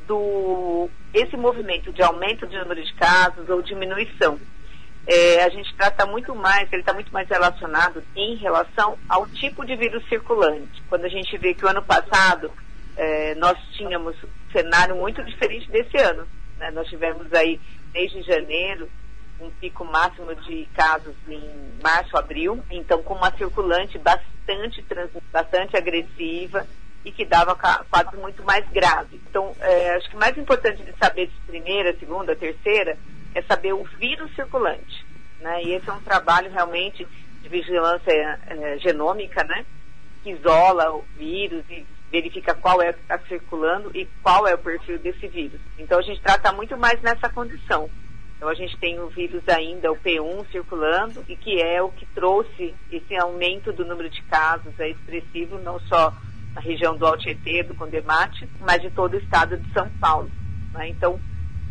do 0.08 0.88
esse 1.14 1.36
movimento 1.36 1.92
de 1.92 2.02
aumento 2.02 2.46
de 2.46 2.58
número 2.58 2.82
de 2.82 2.92
casos 2.94 3.48
ou 3.48 3.62
diminuição. 3.62 4.40
É, 5.06 5.44
a 5.44 5.48
gente 5.48 5.74
trata 5.74 6.04
muito 6.04 6.34
mais, 6.34 6.70
ele 6.72 6.82
está 6.82 6.92
muito 6.92 7.12
mais 7.12 7.28
relacionado 7.28 8.02
em 8.16 8.34
relação 8.36 8.98
ao 9.08 9.26
tipo 9.26 9.64
de 9.64 9.76
vírus 9.76 10.06
circulante. 10.08 10.82
Quando 10.88 11.04
a 11.04 11.08
gente 11.08 11.36
vê 11.38 11.54
que 11.54 11.64
o 11.64 11.68
ano 11.68 11.82
passado 11.82 12.50
é, 12.96 13.34
nós 13.36 13.56
tínhamos 13.72 14.16
um 14.22 14.52
cenário 14.52 14.96
muito 14.96 15.22
diferente 15.24 15.70
desse 15.70 15.96
ano. 15.96 16.26
Né? 16.58 16.70
Nós 16.72 16.88
tivemos 16.88 17.32
aí, 17.32 17.60
desde 17.92 18.22
janeiro, 18.22 18.88
um 19.40 19.50
pico 19.50 19.84
máximo 19.84 20.34
de 20.34 20.68
casos 20.74 21.14
em 21.28 21.40
março, 21.82 22.16
abril, 22.16 22.62
então 22.70 23.02
com 23.02 23.14
uma 23.14 23.30
circulante 23.36 23.96
bastante, 23.98 24.84
bastante 25.32 25.76
agressiva, 25.76 26.66
e 27.08 27.12
que 27.12 27.24
dava 27.24 27.56
quadros 27.56 28.20
muito 28.20 28.44
mais 28.44 28.68
graves. 28.68 29.18
Então, 29.30 29.56
é, 29.60 29.94
acho 29.94 30.10
que 30.10 30.16
o 30.16 30.20
mais 30.20 30.36
importante 30.36 30.82
de 30.82 30.92
saber 30.98 31.28
de 31.28 31.40
primeira, 31.46 31.96
segunda, 31.98 32.36
terceira, 32.36 32.98
é 33.34 33.40
saber 33.42 33.72
o 33.72 33.82
vírus 33.98 34.34
circulante. 34.34 35.06
Né? 35.40 35.62
E 35.64 35.72
esse 35.72 35.88
é 35.88 35.92
um 35.92 36.00
trabalho 36.00 36.50
realmente 36.50 37.08
de 37.40 37.48
vigilância 37.48 38.12
é, 38.46 38.78
genômica, 38.78 39.42
né? 39.44 39.64
que 40.22 40.32
isola 40.32 40.92
o 40.92 41.02
vírus 41.16 41.64
e 41.70 41.86
verifica 42.12 42.54
qual 42.54 42.82
é 42.82 42.92
que 42.92 43.00
está 43.00 43.18
circulando 43.20 43.90
e 43.94 44.06
qual 44.22 44.46
é 44.46 44.54
o 44.54 44.58
perfil 44.58 44.98
desse 44.98 45.26
vírus. 45.28 45.60
Então, 45.78 45.98
a 45.98 46.02
gente 46.02 46.20
trata 46.20 46.52
muito 46.52 46.76
mais 46.76 47.00
nessa 47.00 47.30
condição. 47.30 47.88
Então, 48.36 48.50
a 48.50 48.54
gente 48.54 48.76
tem 48.76 49.00
o 49.00 49.08
vírus 49.08 49.42
ainda, 49.48 49.90
o 49.90 49.96
P1, 49.96 50.46
circulando, 50.50 51.24
e 51.26 51.34
que 51.34 51.58
é 51.60 51.82
o 51.82 51.90
que 51.90 52.04
trouxe 52.06 52.74
esse 52.92 53.16
aumento 53.16 53.72
do 53.72 53.84
número 53.86 54.10
de 54.10 54.22
casos 54.24 54.78
é 54.78 54.90
expressivo, 54.90 55.58
não 55.58 55.80
só 55.80 56.12
na 56.58 56.60
região 56.60 56.96
do 56.96 57.06
Altietê, 57.06 57.62
do 57.62 57.74
Condemate, 57.74 58.48
mas 58.60 58.82
de 58.82 58.90
todo 58.90 59.14
o 59.14 59.18
estado 59.18 59.56
de 59.56 59.72
São 59.72 59.88
Paulo. 60.00 60.30
Né? 60.72 60.88
Então, 60.88 61.20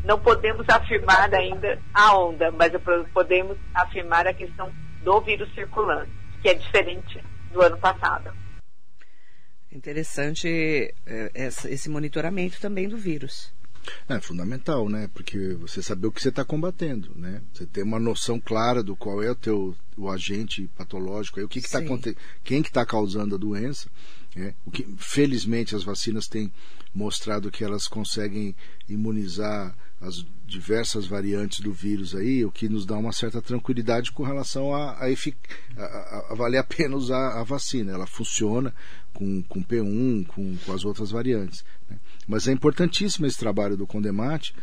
não 0.06 0.17
podemos 0.17 0.67
afirmar 0.69 1.34
ainda 1.34 1.78
a 1.93 2.17
onda, 2.17 2.52
mas 2.52 2.71
podemos 3.13 3.58
afirmar 3.73 4.26
a 4.26 4.34
questão 4.34 4.71
do 5.04 5.21
vírus 5.21 5.54
circulante, 5.54 6.12
que 6.41 6.50
é 6.50 6.54
diferente 6.54 7.21
do 7.52 7.62
ano 7.62 7.78
passado. 7.78 8.32
Interessante 9.69 10.93
é, 11.06 11.32
esse 11.36 11.89
monitoramento 11.89 12.60
também 12.62 12.88
do 12.88 12.97
vírus. 12.97 13.54
É 14.08 14.19
fundamental, 14.19 14.89
né? 14.89 15.10
Porque 15.13 15.54
você 15.56 15.82
saber 15.82 16.08
o 16.08 16.12
que 16.12 16.21
você 16.21 16.30
está 16.30 16.43
combatendo, 16.43 17.13
né? 17.15 17.41
Você 17.54 17.65
ter 17.65 17.84
uma 17.84 18.00
noção 18.00 18.39
clara 18.39 18.84
do 18.84 18.95
qual 18.95 19.21
é 19.23 19.32
o 19.32 19.36
teu 19.36 19.76
o 19.97 20.10
agente 20.12 20.69
patológico, 20.78 21.39
aí, 21.39 21.45
o 21.45 21.50
que 21.50 21.58
está 21.58 21.80
acontecendo, 21.80 22.21
quem 22.43 22.62
que 22.62 22.69
está 22.69 22.86
causando 22.86 23.36
a 23.36 23.38
doença. 23.38 23.89
É, 24.38 24.54
o 24.65 24.71
que, 24.71 24.88
felizmente 24.97 25.76
as 25.76 25.84
vacinas 25.84 26.28
têm 26.28 26.52
mostrado 26.93 27.50
que 27.50 27.63
elas 27.63 27.88
conseguem 27.88 28.56
imunizar 28.88 29.76
as 30.00 30.23
diversas 30.45 31.08
variantes 31.08 31.60
do 31.60 31.73
vírus 31.73 32.13
aí, 32.13 32.45
o 32.45 32.52
que 32.52 32.69
nos 32.69 32.86
dá 32.86 32.95
uma 32.95 33.12
certa 33.12 33.41
tranquilidade 33.41 34.12
com 34.12 34.21
relação 34.21 34.76
a, 34.76 34.91
a, 34.91 35.08
a, 35.08 35.84
a, 35.84 36.28
a 36.30 36.36
valer 36.36 36.60
a 36.60 36.63
pena 36.63 36.95
usar 36.95 37.39
a 37.39 37.43
vacina. 37.43 37.93
Ela 37.93 38.06
funciona 38.06 38.73
com, 39.12 39.41
com 39.43 39.63
P1, 39.63 40.28
com, 40.28 40.56
com 40.58 40.71
as 40.71 40.86
outras 40.86 41.10
variantes. 41.10 41.65
Né? 41.89 42.00
Mas 42.28 42.47
é 42.47 42.52
importantíssimo 42.52 43.26
esse 43.26 43.39
trabalho 43.39 43.76
do 43.76 43.88
Condemate 43.88 44.54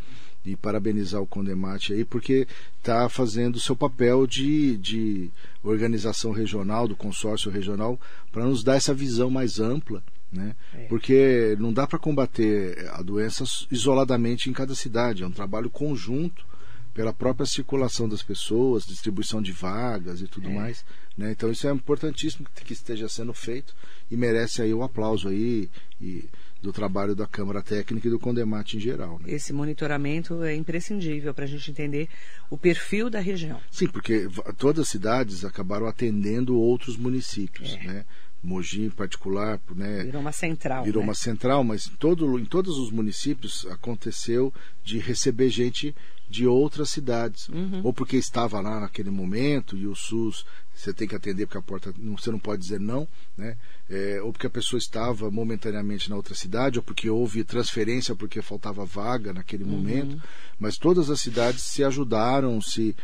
e 0.45 0.55
parabenizar 0.55 1.21
o 1.21 1.27
Condemate 1.27 1.93
aí, 1.93 2.05
porque 2.05 2.47
está 2.77 3.09
fazendo 3.09 3.55
o 3.55 3.59
seu 3.59 3.75
papel 3.75 4.27
de, 4.27 4.77
de 4.77 5.29
organização 5.63 6.31
regional, 6.31 6.87
do 6.87 6.95
consórcio 6.95 7.51
regional, 7.51 7.99
para 8.31 8.45
nos 8.45 8.63
dar 8.63 8.75
essa 8.75 8.93
visão 8.93 9.29
mais 9.29 9.59
ampla 9.59 10.03
Né? 10.31 10.55
É. 10.73 10.85
Porque 10.85 11.55
não 11.59 11.73
dá 11.73 11.87
para 11.87 11.97
combater 11.97 12.87
a 12.91 13.01
doença 13.01 13.43
isoladamente 13.71 14.49
em 14.49 14.53
cada 14.53 14.75
cidade, 14.75 15.23
é 15.23 15.27
um 15.27 15.31
trabalho 15.31 15.69
conjunto 15.69 16.45
pela 16.93 17.11
própria 17.11 17.45
circulação 17.45 18.07
das 18.07 18.23
pessoas, 18.23 18.85
distribuição 18.85 19.41
de 19.41 19.51
vagas 19.51 20.21
e 20.21 20.27
tudo 20.27 20.47
é. 20.47 20.53
mais. 20.53 20.85
Né? 21.17 21.31
Então 21.31 21.51
isso 21.51 21.67
é 21.67 21.71
importantíssimo 21.71 22.47
que 22.53 22.73
esteja 22.73 23.09
sendo 23.09 23.33
feito 23.33 23.75
e 24.09 24.15
merece 24.15 24.61
aí 24.61 24.73
o 24.73 24.81
aplauso 24.81 25.27
aí 25.27 25.69
e, 25.99 26.23
do 26.61 26.73
trabalho 26.73 27.15
da 27.15 27.27
Câmara 27.27 27.61
Técnica 27.61 28.07
e 28.07 28.11
do 28.11 28.19
Condemate 28.19 28.77
em 28.77 28.79
geral. 28.79 29.19
Né? 29.19 29.31
Esse 29.33 29.53
monitoramento 29.53 30.43
é 30.43 30.55
imprescindível 30.55 31.33
para 31.33 31.45
a 31.45 31.47
gente 31.47 31.69
entender 31.69 32.09
o 32.49 32.57
perfil 32.57 33.09
da 33.09 33.19
região. 33.19 33.59
Sim, 33.71 33.87
porque 33.87 34.27
todas 34.57 34.83
as 34.83 34.89
cidades 34.89 35.45
acabaram 35.45 35.85
atendendo 35.85 36.57
outros 36.57 36.97
municípios, 36.97 37.73
é. 37.73 37.83
né? 37.83 38.05
Mogi 38.41 38.83
em 38.83 38.91
particular, 38.91 39.59
né? 39.75 40.03
Virou 40.03 40.21
uma 40.21 40.31
central. 40.31 40.83
Virou 40.83 41.01
né? 41.01 41.07
uma 41.07 41.15
central, 41.15 41.63
mas 41.63 41.89
todo, 41.97 42.37
em 42.37 42.45
todos 42.45 42.77
os 42.77 42.91
municípios 42.91 43.65
aconteceu 43.67 44.53
de 44.83 44.99
receber 44.99 45.49
gente 45.49 45.95
de 46.29 46.47
outras 46.47 46.89
cidades, 46.89 47.47
uhum. 47.49 47.81
ou 47.83 47.93
porque 47.93 48.17
estava 48.17 48.59
lá 48.59 48.79
naquele 48.79 49.09
momento 49.09 49.77
e 49.77 49.87
o 49.87 49.95
SUS 49.95 50.45
você 50.73 50.93
tem 50.93 51.07
que 51.07 51.15
atender 51.15 51.45
porque 51.45 51.57
a 51.57 51.61
porta 51.61 51.93
você 52.17 52.29
não 52.29 52.39
pode 52.39 52.61
dizer 52.61 52.79
não, 52.79 53.07
né? 53.37 53.55
É, 53.89 54.19
ou 54.21 54.33
porque 54.33 54.47
a 54.47 54.49
pessoa 54.49 54.77
estava 54.77 55.31
momentaneamente 55.31 56.09
na 56.09 56.17
outra 56.17 56.35
cidade, 56.35 56.77
ou 56.77 56.83
porque 56.83 57.09
houve 57.09 57.43
transferência 57.43 58.13
porque 58.15 58.41
faltava 58.41 58.83
vaga 58.83 59.31
naquele 59.31 59.63
uhum. 59.63 59.71
momento, 59.71 60.21
mas 60.59 60.77
todas 60.77 61.09
as 61.09 61.21
cidades 61.21 61.61
se 61.61 61.83
ajudaram, 61.83 62.59
se 62.59 62.95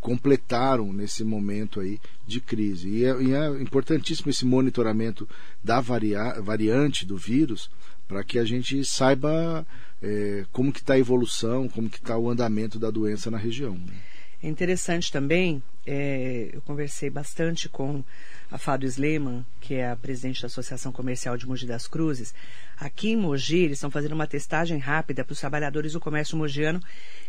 completaram 0.00 0.92
nesse 0.92 1.24
momento 1.24 1.80
aí 1.80 1.98
de 2.26 2.38
crise. 2.38 2.88
E 2.90 3.04
é, 3.06 3.22
e 3.22 3.32
é 3.32 3.62
importantíssimo 3.62 4.28
esse 4.28 4.44
monitoramento 4.44 5.26
da 5.62 5.80
varia, 5.80 6.38
variante 6.42 7.06
do 7.06 7.16
vírus 7.16 7.70
para 8.06 8.22
que 8.22 8.38
a 8.38 8.44
gente 8.44 8.84
saiba 8.84 9.66
é, 10.04 10.44
como 10.52 10.70
que 10.70 10.80
está 10.80 10.94
a 10.94 10.98
evolução, 10.98 11.66
como 11.66 11.88
que 11.88 11.96
está 11.96 12.18
o 12.18 12.28
andamento 12.28 12.78
da 12.78 12.90
doença 12.90 13.30
na 13.30 13.38
região. 13.38 13.72
Né? 13.72 13.94
É 14.42 14.48
interessante 14.48 15.10
também, 15.10 15.62
é, 15.86 16.50
eu 16.52 16.60
conversei 16.60 17.08
bastante 17.08 17.66
com 17.66 18.04
a 18.50 18.58
Fábio 18.58 18.86
Sleman, 18.86 19.44
que 19.58 19.74
é 19.74 19.90
a 19.90 19.96
presidente 19.96 20.42
da 20.42 20.46
Associação 20.46 20.92
Comercial 20.92 21.38
de 21.38 21.46
Mogi 21.46 21.66
das 21.66 21.88
Cruzes. 21.88 22.34
Aqui 22.76 23.12
em 23.12 23.16
Mogi, 23.16 23.60
eles 23.60 23.78
estão 23.78 23.90
fazendo 23.90 24.12
uma 24.12 24.26
testagem 24.26 24.76
rápida 24.76 25.24
para 25.24 25.32
os 25.32 25.40
trabalhadores 25.40 25.94
do 25.94 26.00
comércio 26.00 26.36
mogiano, 26.36 26.80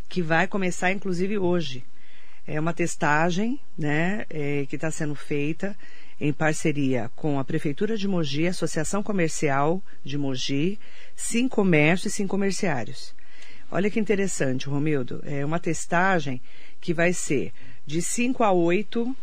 que 0.09 0.21
vai 0.21 0.45
começar 0.45 0.91
inclusive 0.91 1.38
hoje. 1.38 1.85
É 2.45 2.59
uma 2.59 2.73
testagem 2.73 3.59
né, 3.77 4.25
é, 4.29 4.65
que 4.67 4.75
está 4.75 4.91
sendo 4.91 5.15
feita 5.15 5.75
em 6.19 6.32
parceria 6.32 7.12
com 7.15 7.39
a 7.39 7.43
Prefeitura 7.43 7.97
de 7.97 8.08
Mogi, 8.08 8.47
Associação 8.47 9.04
Comercial 9.04 9.84
de 10.04 10.17
Mogi, 10.17 10.80
Sim 11.15 11.47
Comércio 11.47 12.08
e 12.08 12.12
Sim 12.12 12.28
Comerciários. 12.28 13.13
Olha 13.69 13.89
que 13.89 13.99
interessante, 13.99 14.67
Romildo. 14.67 15.21
É 15.25 15.43
uma 15.43 15.60
testagem 15.60 16.41
que 16.80 16.93
vai 16.93 17.12
ser 17.12 17.51
de 17.86 18.01
5 18.01 18.43
a 18.43 18.51
8, 18.51 19.15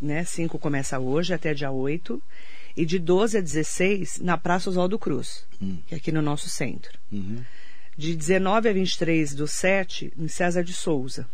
né? 0.00 0.24
5 0.24 0.58
começa 0.58 0.98
hoje 0.98 1.34
até 1.34 1.52
dia 1.52 1.70
8, 1.70 2.22
e 2.76 2.84
de 2.84 2.98
12 2.98 3.38
a 3.38 3.40
16 3.40 4.20
na 4.20 4.36
Praça 4.36 4.70
Oswaldo 4.70 4.98
Cruz, 4.98 5.46
hum. 5.60 5.78
que 5.86 5.94
é 5.94 5.98
aqui 5.98 6.10
no 6.10 6.22
nosso 6.22 6.48
centro. 6.48 6.98
Uhum. 7.12 7.42
De 7.96 8.16
19 8.16 8.68
a 8.68 8.72
23 8.72 9.34
do 9.34 9.46
7, 9.46 10.12
em 10.18 10.26
César 10.26 10.64
de 10.64 10.72
Souza. 10.72 11.28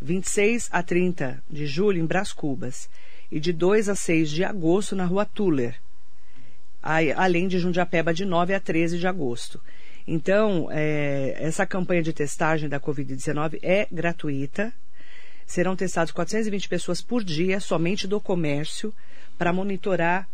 26 0.00 0.68
a 0.70 0.82
30 0.82 1.42
de 1.50 1.66
julho 1.66 2.00
em 2.00 2.06
Brás 2.06 2.32
Cubas 2.32 2.88
e 3.30 3.38
de 3.38 3.52
2 3.52 3.88
a 3.88 3.94
6 3.94 4.30
de 4.30 4.44
agosto 4.44 4.96
na 4.96 5.04
Rua 5.04 5.24
Tuller, 5.24 5.80
além 7.16 7.46
de 7.46 7.58
Jundiapeba 7.58 8.12
de 8.12 8.24
9 8.24 8.54
a 8.54 8.60
13 8.60 8.98
de 8.98 9.06
agosto. 9.06 9.60
Então, 10.06 10.68
é, 10.70 11.36
essa 11.38 11.66
campanha 11.66 12.02
de 12.02 12.12
testagem 12.12 12.68
da 12.68 12.80
Covid-19 12.80 13.60
é 13.62 13.86
gratuita. 13.92 14.72
Serão 15.46 15.76
testados 15.76 16.12
420 16.12 16.68
pessoas 16.68 17.00
por 17.00 17.22
dia, 17.22 17.60
somente 17.60 18.08
do 18.08 18.20
comércio, 18.20 18.92
para 19.38 19.52
monitorar 19.52 20.28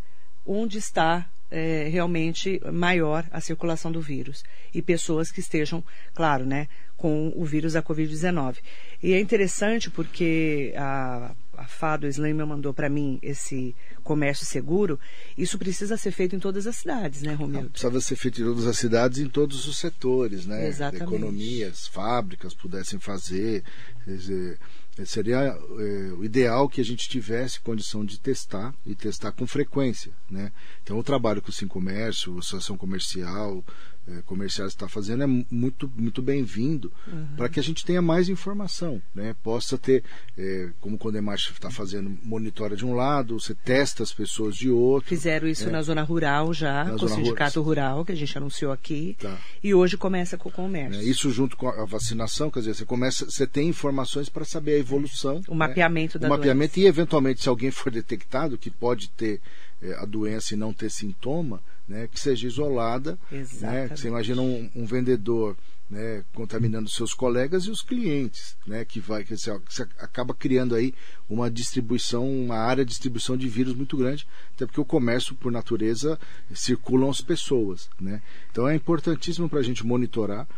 onde 0.47 0.79
está 0.79 1.27
é, 1.51 1.89
realmente 1.89 2.61
maior 2.73 3.27
a 3.31 3.41
circulação 3.41 3.91
do 3.91 4.01
vírus. 4.01 4.45
E 4.73 4.81
pessoas 4.81 5.31
que 5.31 5.41
estejam, 5.41 5.83
claro, 6.15 6.45
né, 6.47 6.69
com 6.97 7.33
o 7.37 7.45
vírus 7.45 7.75
da 7.75 7.83
Covid-19. 7.83 8.57
E 9.03 9.13
é 9.13 9.21
interessante 9.21 9.91
porque 9.91 10.73
a, 10.77 11.33
a 11.57 11.65
Fado 11.65 12.07
Slime 12.07 12.45
mandou 12.45 12.73
para 12.73 12.89
mim 12.89 13.19
esse 13.23 13.75
comércio 14.03 14.47
seguro, 14.47 14.99
isso 15.37 15.59
precisa 15.59 15.97
ser 15.97 16.13
feito 16.13 16.37
em 16.37 16.39
todas 16.39 16.67
as 16.67 16.77
cidades, 16.77 17.23
né, 17.23 17.35
Romildo? 17.35 17.71
Precisava 17.71 18.01
ser 18.01 18.17
feito 18.17 18.41
em 18.41 18.45
todas 18.45 18.67
as 18.67 18.79
cidades, 18.79 19.19
em 19.19 19.29
todos 19.29 19.67
os 19.67 19.79
setores, 19.79 20.47
né? 20.47 20.69
Exatamente. 20.69 21.05
Economias, 21.05 21.87
fábricas 21.87 22.55
pudessem 22.55 22.99
fazer. 22.99 23.65
Dizer, 24.07 24.59
seria 25.05 25.39
é, 25.39 26.13
o 26.17 26.25
ideal 26.25 26.69
que 26.69 26.81
a 26.81 26.85
gente 26.85 27.09
tivesse 27.09 27.61
condição 27.61 28.05
de 28.05 28.19
testar 28.19 28.75
e 28.87 28.95
testar 28.95 29.33
com 29.33 29.47
frequência, 29.47 30.13
né? 30.31 30.53
Então 30.83 30.99
o 30.99 31.03
trabalho 31.03 31.43
que 31.43 31.51
o 31.51 31.53
Sim 31.53 31.67
Comércio, 31.67 32.37
a 32.37 32.39
Associação 32.39 32.77
Comercial, 32.77 33.65
é, 34.09 34.23
comerciais 34.23 34.73
está 34.73 34.89
fazendo 34.89 35.25
é 35.25 35.27
muito, 35.27 35.91
muito 35.97 36.23
bem-vindo 36.23 36.93
uhum. 37.07 37.27
para 37.37 37.49
que 37.49 37.59
a 37.59 37.63
gente 37.63 37.85
tenha 37.85 38.01
mais 38.01 38.29
informação, 38.29 39.03
né? 39.15 39.35
Possa 39.43 39.77
ter, 39.77 40.05
é, 40.39 40.71
como 40.81 40.97
o 40.97 40.99
Condemate 40.99 41.51
está 41.53 41.71
fazendo, 41.71 42.17
monitora 42.23 42.77
de 42.77 42.87
um 42.87 42.95
lado, 42.95 43.41
você 43.41 43.55
testa 43.55 44.03
as 44.03 44.13
pessoas 44.13 44.55
de 44.55 44.71
outro. 44.71 45.09
Fizeram 45.09 45.49
isso 45.49 45.69
é. 45.69 45.73
na 45.73 45.83
zona 45.83 46.03
rural 46.03 46.55
já, 46.55 46.89
com 46.91 47.05
o 47.05 47.09
sindicato 47.09 47.61
rural. 47.61 47.91
rural, 47.91 48.05
que 48.05 48.13
a 48.13 48.17
gente 48.17 48.37
anunciou 48.37 48.73
aqui, 48.73 49.17
tá. 49.21 49.37
e 49.63 49.75
hoje 49.75 49.97
começa 49.97 50.39
com 50.39 50.49
o 50.49 50.53
comércio. 50.53 51.01
É, 51.01 51.05
isso 51.05 51.31
junto 51.31 51.57
com 51.57 51.69
a 51.69 51.85
vacinação, 51.85 52.51
quer 52.51 52.61
dizer, 52.61 52.75
você 52.75 52.85
começa, 52.85 53.25
você 53.25 53.47
tem 53.47 53.69
informações 53.69 54.29
para 54.29 54.45
saber 54.45 54.75
a 54.75 54.79
evolução. 54.79 55.41
O 55.49 55.53
né? 55.53 55.59
mapeamento 55.59 56.19
da 56.19 56.29
O 56.29 56.31
mapeamento 56.31 56.75
doença. 56.75 56.87
e 56.87 56.89
eventualmente 56.89 57.43
se 57.43 57.49
alguém 57.49 57.71
for 57.71 57.91
detectado 57.91 58.57
que 58.57 58.71
pode 58.71 59.09
ter 59.11 59.41
é, 59.83 59.95
a 59.95 60.05
doença 60.05 60.55
e 60.55 60.57
não 60.57 60.73
ter 60.73 60.91
sintoma, 60.91 61.61
né, 61.89 62.09
que 62.09 62.19
seja 62.19 62.47
isolada. 62.47 63.19
Né, 63.61 63.89
que 63.89 64.01
você 64.01 64.09
imagina 64.09 64.43
um, 64.43 64.71
um 64.75 64.85
vendedor 64.85 65.57
né, 65.89 66.25
contaminando 66.35 66.91
seus 66.91 67.15
colegas 67.15 67.65
e 67.65 67.71
os 67.71 67.81
clientes, 67.81 68.57
né, 68.67 68.85
que 68.85 68.99
vai 68.99 69.25
que 69.25 69.37
você, 69.37 69.51
acaba 69.99 70.35
criando 70.35 70.75
aí 70.75 70.93
uma 71.29 71.51
distribuição, 71.51 72.29
uma 72.29 72.57
área 72.57 72.85
de 72.85 72.91
distribuição 72.91 73.37
de 73.37 73.49
vírus 73.49 73.75
muito 73.75 73.97
grande, 73.97 74.27
até 74.55 74.67
porque 74.67 74.81
o 74.81 74.85
comércio 74.85 75.35
por 75.35 75.53
natureza 75.53 76.19
circulam 76.53 77.09
as 77.09 77.21
pessoas, 77.21 77.89
né? 78.01 78.21
Então 78.51 78.69
é 78.69 78.75
importantíssimo 78.75 79.49
para 79.49 79.61
a 79.61 79.63
gente 79.63 79.87
monitorar 79.87 80.49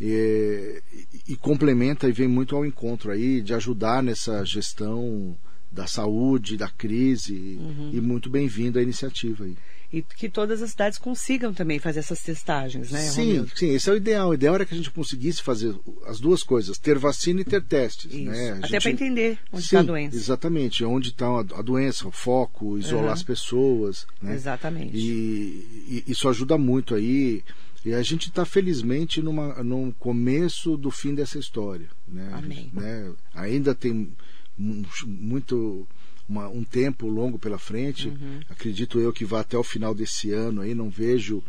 e, 0.00 0.82
e, 0.92 1.32
e, 1.32 1.36
complementa 1.36 2.08
e 2.08 2.12
vem 2.12 2.28
muito 2.28 2.56
ao 2.56 2.64
encontro 2.64 3.10
aí 3.10 3.42
de 3.42 3.52
ajudar 3.52 4.02
nessa 4.02 4.44
gestão 4.44 5.36
da 5.70 5.86
saúde, 5.86 6.56
da 6.56 6.70
crise 6.70 7.58
uhum. 7.60 7.90
e 7.92 8.00
muito 8.00 8.30
bem-vindo 8.30 8.78
a 8.78 8.82
iniciativa 8.82 9.44
aí 9.44 9.56
e 9.90 10.02
que 10.02 10.28
todas 10.28 10.60
as 10.60 10.70
cidades 10.70 10.98
consigam 10.98 11.52
também 11.52 11.78
fazer 11.78 12.00
essas 12.00 12.20
testagens, 12.20 12.90
né? 12.90 13.00
Sim, 13.00 13.28
Romildo? 13.28 13.52
sim, 13.54 13.70
esse 13.70 13.88
é 13.88 13.92
o 13.92 13.96
ideal. 13.96 14.28
O 14.28 14.34
ideal 14.34 14.54
era 14.54 14.66
que 14.66 14.74
a 14.74 14.76
gente 14.76 14.90
conseguisse 14.90 15.42
fazer 15.42 15.74
as 16.06 16.20
duas 16.20 16.42
coisas, 16.42 16.76
ter 16.76 16.98
vacina 16.98 17.40
e 17.40 17.44
ter 17.44 17.62
testes, 17.62 18.12
Isso. 18.12 18.24
né? 18.24 18.52
Até 18.58 18.68
gente... 18.68 18.82
para 18.82 18.90
entender 18.90 19.38
onde 19.50 19.64
está 19.64 19.80
a 19.80 19.82
doença. 19.82 20.16
Exatamente, 20.16 20.84
onde 20.84 21.08
está 21.08 21.26
a 21.40 21.62
doença, 21.62 22.06
o 22.06 22.10
foco, 22.10 22.76
isolar 22.78 23.06
uhum. 23.06 23.12
as 23.12 23.22
pessoas, 23.22 24.06
né? 24.20 24.34
Exatamente. 24.34 24.94
E, 24.94 26.04
e, 26.06 26.12
isso 26.12 26.28
ajuda 26.28 26.58
muito 26.58 26.94
aí. 26.94 27.42
E 27.84 27.94
a 27.94 28.02
gente 28.02 28.28
está 28.28 28.44
felizmente 28.44 29.22
numa, 29.22 29.62
no 29.62 29.94
começo 29.98 30.76
do 30.76 30.90
fim 30.90 31.14
dessa 31.14 31.38
história, 31.38 31.88
né? 32.06 32.28
Amém. 32.34 32.70
Né? 32.74 33.10
Ainda 33.34 33.74
tem 33.74 34.12
muito 34.58 35.86
uma, 36.28 36.48
um 36.48 36.62
tempo 36.62 37.06
longo 37.08 37.38
pela 37.38 37.58
frente. 37.58 38.08
Uhum. 38.08 38.40
Acredito 38.50 39.00
eu 39.00 39.12
que 39.12 39.24
vá 39.24 39.40
até 39.40 39.56
o 39.56 39.62
final 39.62 39.94
desse 39.94 40.32
ano 40.32 40.60
aí, 40.60 40.74
não 40.74 40.90
vejo. 40.90 41.42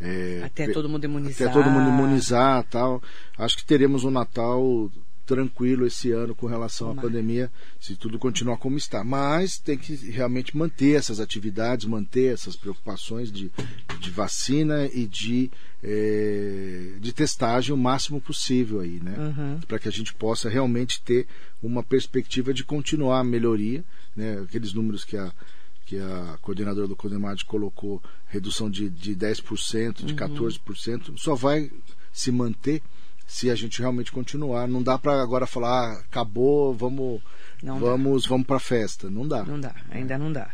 É, 0.00 0.42
até 0.44 0.68
todo 0.68 0.88
mundo 0.88 1.04
imunizar. 1.04 1.48
Até 1.48 1.58
todo 1.58 1.70
mundo 1.70 1.88
imunizar 1.88 2.64
tal. 2.64 3.02
Acho 3.38 3.56
que 3.56 3.64
teremos 3.64 4.04
um 4.04 4.10
Natal 4.10 4.90
tranquilo 5.26 5.86
esse 5.86 6.12
ano 6.12 6.34
com 6.34 6.46
relação 6.46 6.90
à 6.90 6.94
pandemia, 6.94 7.50
se 7.80 7.96
tudo 7.96 8.18
continuar 8.18 8.56
como 8.56 8.78
está. 8.78 9.02
Mas 9.02 9.58
tem 9.58 9.76
que 9.76 9.94
realmente 10.10 10.56
manter 10.56 10.96
essas 10.96 11.20
atividades, 11.20 11.84
manter 11.84 12.32
essas 12.32 12.56
preocupações 12.56 13.30
de, 13.30 13.50
de 14.00 14.10
vacina 14.10 14.86
e 14.86 15.06
de, 15.06 15.50
é, 15.82 16.92
de 17.00 17.12
testagem 17.12 17.74
o 17.74 17.76
máximo 17.76 18.20
possível 18.20 18.80
aí, 18.80 19.00
né? 19.02 19.16
Uhum. 19.18 19.60
Para 19.66 19.78
que 19.78 19.88
a 19.88 19.92
gente 19.92 20.14
possa 20.14 20.48
realmente 20.48 21.02
ter 21.02 21.26
uma 21.62 21.82
perspectiva 21.82 22.54
de 22.54 22.64
continuar 22.64 23.20
a 23.20 23.24
melhoria 23.24 23.84
né, 24.16 24.40
aqueles 24.42 24.72
números 24.72 25.04
que 25.04 25.16
a, 25.16 25.30
que 25.84 25.98
a 25.98 26.38
coordenadora 26.40 26.88
do 26.88 26.96
Codemad 26.96 27.44
colocou, 27.44 28.02
redução 28.26 28.70
de, 28.70 28.88
de 28.88 29.14
10%, 29.14 30.04
de 30.04 30.12
uhum. 30.14 30.18
14%, 30.18 31.18
só 31.18 31.34
vai 31.34 31.70
se 32.12 32.32
manter 32.32 32.82
se 33.26 33.50
a 33.50 33.54
gente 33.54 33.80
realmente 33.80 34.12
continuar. 34.12 34.68
Não 34.68 34.82
dá 34.82 34.98
para 34.98 35.20
agora 35.20 35.46
falar, 35.46 35.92
ah, 35.92 36.00
acabou, 36.00 36.72
vamos, 36.74 37.20
não 37.62 37.78
vamos, 37.78 38.26
vamos 38.26 38.46
para 38.46 38.60
festa. 38.60 39.10
Não 39.10 39.26
dá. 39.26 39.42
Não 39.42 39.58
dá, 39.58 39.74
ainda 39.90 40.16
não 40.16 40.32
dá. 40.32 40.50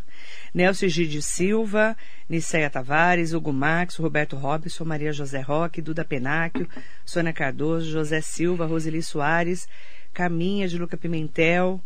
Nelson 0.54 0.88
Gide 0.88 1.22
Silva, 1.22 1.96
Niceia 2.28 2.70
Tavares, 2.70 3.32
Hugo 3.32 3.52
Max, 3.52 3.96
Roberto 3.96 4.36
Robson, 4.36 4.84
Maria 4.84 5.12
José 5.12 5.40
Roque, 5.40 5.82
Duda 5.82 6.04
Penáquio, 6.04 6.68
Sônia 7.04 7.32
Cardoso, 7.32 7.90
José 7.90 8.20
Silva, 8.20 8.66
Roseli 8.66 9.02
Soares, 9.02 9.68
Caminha 10.12 10.68
de 10.68 10.78
Luca 10.78 10.96
Pimentel, 10.96 11.80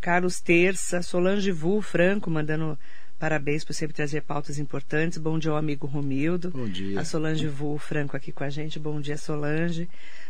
Carlos 0.00 0.40
Terça, 0.40 1.02
Solange 1.02 1.52
Vu 1.52 1.80
Franco, 1.82 2.30
mandando 2.30 2.78
parabéns 3.18 3.64
por 3.64 3.74
sempre 3.74 3.94
trazer 3.94 4.22
pautas 4.22 4.58
importantes. 4.58 5.18
Bom 5.18 5.38
dia 5.38 5.50
ao 5.50 5.56
amigo 5.56 5.86
Romildo. 5.86 6.50
Bom 6.50 6.68
dia. 6.68 7.00
A 7.00 7.04
Solange 7.04 7.46
Vu 7.46 7.78
Franco 7.78 8.16
aqui 8.16 8.32
com 8.32 8.44
a 8.44 8.50
gente. 8.50 8.78
Bom 8.78 9.00
dia, 9.00 9.16
Solange. 9.16 9.88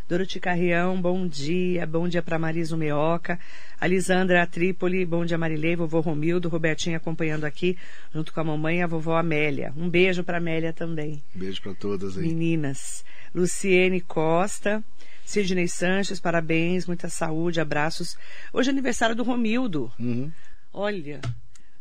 Doroti 0.09 0.38
Carrião, 0.38 1.01
bom 1.01 1.27
dia. 1.27 1.85
Bom 1.85 2.07
dia 2.07 2.23
para 2.23 2.38
Marisa 2.38 2.77
Meoca. 2.77 3.40
A 3.81 3.88
Lisandra 3.88 4.47
Trípoli, 4.47 5.05
bom 5.05 5.25
dia 5.25 5.37
Marilei, 5.37 5.75
vovô 5.75 5.99
Romildo, 5.99 6.49
Robertinho 6.49 6.97
acompanhando 6.97 7.42
aqui, 7.45 7.77
junto 8.14 8.33
com 8.33 8.38
a 8.38 8.45
mamãe 8.45 8.79
e 8.79 8.83
a 8.83 8.87
vovó 8.87 9.16
Amélia. 9.16 9.73
Um 9.77 9.90
beijo 9.90 10.23
para 10.23 10.38
Amélia 10.38 10.73
também. 10.73 11.21
Beijo 11.35 11.61
para 11.61 11.75
todas 11.75 12.16
aí. 12.16 12.23
Meninas. 12.29 13.05
Luciene 13.35 14.01
Costa. 14.01 14.83
Sidney 15.25 15.66
Sanches, 15.66 16.21
parabéns, 16.21 16.87
muita 16.87 17.09
saúde, 17.09 17.61
abraços. 17.61 18.16
Hoje 18.53 18.71
é 18.71 18.73
aniversário 18.73 19.16
do 19.16 19.25
Romildo. 19.25 19.90
Uhum. 19.99 20.31
Olha, 20.73 21.21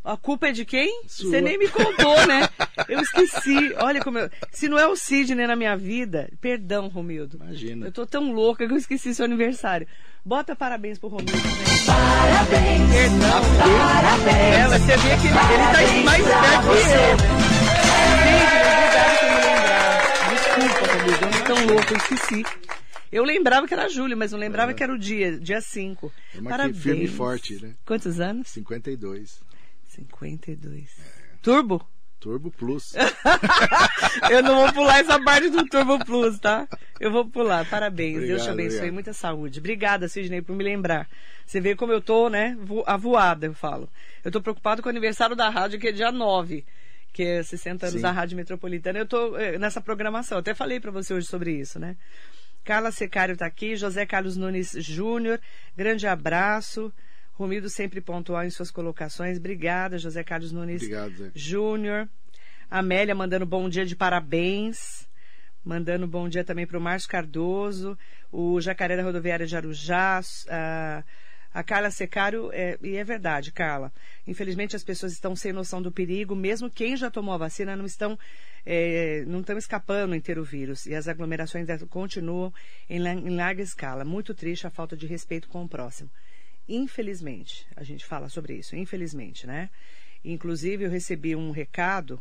a 0.05 0.15
culpa 0.17 0.47
é 0.47 0.51
de 0.51 0.63
quem? 0.65 1.03
Sua. 1.07 1.29
Você 1.31 1.41
nem 1.41 1.57
me 1.57 1.67
contou, 1.67 2.25
né? 2.27 2.47
Eu 2.87 2.99
esqueci. 3.01 3.73
Olha 3.79 4.01
como 4.01 4.19
eu. 4.19 4.29
Se 4.51 4.69
não 4.69 4.77
é 4.77 4.87
o 4.87 4.95
Sidney 4.95 5.47
na 5.47 5.55
minha 5.55 5.75
vida, 5.75 6.29
perdão, 6.39 6.87
Romildo. 6.87 7.37
Imagina. 7.41 7.87
Eu 7.87 7.91
tô 7.91 8.05
tão 8.05 8.31
louca 8.31 8.67
que 8.67 8.73
eu 8.73 8.77
esqueci 8.77 9.13
seu 9.15 9.25
aniversário. 9.25 9.87
Bota 10.23 10.55
parabéns 10.55 10.97
pro 10.99 11.09
Romildo, 11.09 11.31
né? 11.33 11.41
Parabéns. 11.85 12.89
Perdão. 12.91 13.41
Parabéns. 13.77 14.55
É, 14.55 14.67
você 14.79 14.97
vê 14.97 15.09
que 15.17 15.27
ele, 15.27 15.37
ele 15.53 15.63
tá 15.71 16.03
mais 16.03 16.19
esperto 16.25 16.61
que 16.61 16.69
eu. 16.69 17.45
Sidney, 17.85 18.41
obrigado 18.75 19.19
por 19.19 19.29
me 19.29 19.35
lembrar. 19.45 20.29
Desculpa, 20.29 20.93
Romildo. 20.93 21.25
Eu 21.25 21.31
não 21.31 21.43
tão 21.43 21.65
louco, 21.75 21.93
eu 21.93 21.97
esqueci. 21.97 22.43
Eu 23.11 23.23
lembrava 23.23 23.67
que 23.67 23.73
era 23.73 23.87
julho, 23.87 24.17
mas 24.17 24.31
não 24.31 24.39
lembrava 24.39 24.71
É. 24.71 24.73
que 24.73 24.83
era 24.83 24.93
o 24.93 24.97
dia, 24.99 25.39
dia 25.39 25.61
5. 25.61 26.11
Estamos 26.27 26.47
aqui 26.47 26.49
Parabéns. 26.49 26.83
firme 26.83 27.03
e 27.05 27.07
forte, 27.07 27.61
né? 27.61 27.71
Quantos 27.85 28.19
anos? 28.19 28.47
52. 28.49 29.39
52. 29.95 30.89
Turbo? 31.41 31.85
Turbo 32.19 32.49
Plus. 32.51 32.93
Eu 34.31 34.41
não 34.41 34.61
vou 34.63 34.73
pular 34.73 34.99
essa 34.99 35.21
parte 35.21 35.49
do 35.49 35.65
Turbo 35.67 36.03
Plus, 36.03 36.39
tá? 36.39 36.67
Eu 36.99 37.11
vou 37.11 37.25
pular. 37.29 37.69
Parabéns. 37.69 38.13
Deus 38.21 38.41
te 38.43 38.49
Obrigado, 38.49 38.53
abençoe. 38.53 38.75
obrigado. 38.77 38.93
Muita 38.93 39.13
saúde. 39.13 39.59
Obrigada, 39.59 40.07
Sidney, 40.07 40.41
por 40.41 40.55
me 40.55 40.63
lembrar. 40.63 41.07
Você 41.45 41.59
vê 41.61 41.75
como 41.75 41.91
eu 41.93 42.01
tô, 42.01 42.29
né? 42.29 42.57
vo- 42.59 42.83
Avoada, 42.87 43.45
eu 43.45 43.53
falo. 43.53 43.87
Eu 44.23 44.31
tô 44.31 44.41
preocupado 44.41 44.81
com 44.81 44.87
o 44.87 44.91
aniversário 44.91 45.35
da 45.35 45.49
rádio, 45.49 45.79
que 45.79 45.89
é 45.89 45.91
dia 45.91 46.11
9, 46.11 46.65
que 47.13 47.21
é 47.23 47.43
60 47.43 47.85
anos 47.85 47.95
Sim. 47.97 48.01
da 48.01 48.11
Rádio 48.11 48.37
Metropolitana. 48.37 48.97
Eu 48.97 49.05
tô 49.05 49.37
eh, 49.37 49.59
nessa 49.59 49.79
programação. 49.79 50.37
Eu 50.37 50.39
até 50.39 50.55
falei 50.55 50.79
pra 50.79 50.89
você 50.91 51.13
hoje 51.13 51.27
sobre 51.27 51.51
isso, 51.51 51.77
né? 51.79 51.95
Carla 52.63 52.91
Secário 52.91 53.37
tá 53.37 53.45
aqui, 53.45 53.75
José 53.75 54.03
Carlos 54.07 54.35
Nunes 54.35 54.71
Júnior, 54.79 55.39
grande 55.77 56.07
abraço. 56.07 56.91
Romildo 57.35 57.69
sempre 57.69 57.99
pontual 57.99 58.45
em 58.45 58.49
suas 58.49 58.71
colocações. 58.71 59.37
Obrigada, 59.37 59.97
José 59.97 60.23
Carlos 60.23 60.53
Nunes 60.53 60.81
Obrigado, 60.81 61.15
Zé. 61.15 61.31
Júnior. 61.35 62.09
Amélia 62.71 63.13
mandando 63.13 63.45
bom 63.45 63.67
dia 63.69 63.85
de 63.85 63.95
parabéns. 63.95 65.05
Mandando 65.63 66.07
bom 66.07 66.29
dia 66.29 66.43
também 66.43 66.65
para 66.65 66.77
o 66.77 66.81
Márcio 66.81 67.09
Cardoso, 67.09 67.97
o 68.31 68.61
Jacaré 68.61 68.95
da 68.95 69.01
Rodoviária 69.01 69.47
de 69.47 69.57
Arujá, 69.57 70.21
a, 70.47 71.03
a 71.51 71.63
Carla 71.63 71.89
Secário, 71.89 72.51
é, 72.53 72.77
e 72.83 72.95
é 72.95 73.03
verdade, 73.03 73.51
Carla. 73.51 73.91
Infelizmente 74.27 74.75
as 74.75 74.83
pessoas 74.83 75.11
estão 75.11 75.35
sem 75.35 75.51
noção 75.51 75.81
do 75.81 75.91
perigo, 75.91 76.35
mesmo 76.35 76.69
quem 76.69 76.95
já 76.95 77.09
tomou 77.09 77.33
a 77.33 77.37
vacina 77.39 77.75
não 77.75 77.85
estão, 77.85 78.17
é, 78.63 79.23
não 79.25 79.39
estão 79.39 79.57
escapando 79.57 80.13
em 80.13 80.21
ter 80.21 80.37
o 80.37 80.43
vírus. 80.43 80.85
E 80.85 80.93
as 80.93 81.07
aglomerações 81.07 81.67
continuam 81.89 82.53
em, 82.87 82.99
em 82.99 83.35
larga 83.35 83.63
escala. 83.63 84.05
Muito 84.05 84.35
triste 84.35 84.67
a 84.67 84.69
falta 84.69 84.95
de 84.95 85.07
respeito 85.07 85.49
com 85.49 85.63
o 85.63 85.67
próximo. 85.67 86.11
Infelizmente, 86.67 87.67
a 87.75 87.83
gente 87.83 88.03
fala 88.05 88.27
sobre 88.29 88.55
isso, 88.55 88.75
infelizmente, 88.75 89.45
né? 89.45 89.69
Inclusive, 90.23 90.85
eu 90.85 90.89
recebi 90.89 91.35
um 91.35 91.51
recado. 91.51 92.19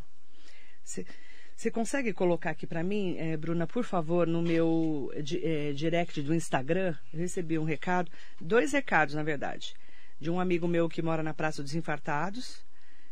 Você 0.83 1.71
consegue 1.71 2.13
colocar 2.13 2.51
aqui 2.51 2.67
para 2.67 2.83
mim, 2.83 3.15
eh, 3.17 3.35
Bruna, 3.37 3.65
por 3.65 3.83
favor, 3.83 4.27
no 4.27 4.41
meu 4.41 5.11
di- 5.23 5.43
eh, 5.43 5.73
direct 5.73 6.21
do 6.21 6.33
Instagram? 6.35 6.95
Eu 7.11 7.19
recebi 7.19 7.57
um 7.57 7.63
recado, 7.63 8.11
dois 8.39 8.71
recados, 8.71 9.15
na 9.15 9.23
verdade, 9.23 9.73
de 10.19 10.29
um 10.29 10.39
amigo 10.39 10.67
meu 10.67 10.87
que 10.87 11.01
mora 11.01 11.23
na 11.23 11.33
Praça 11.33 11.63
dos 11.63 11.73
Infartados, 11.73 12.63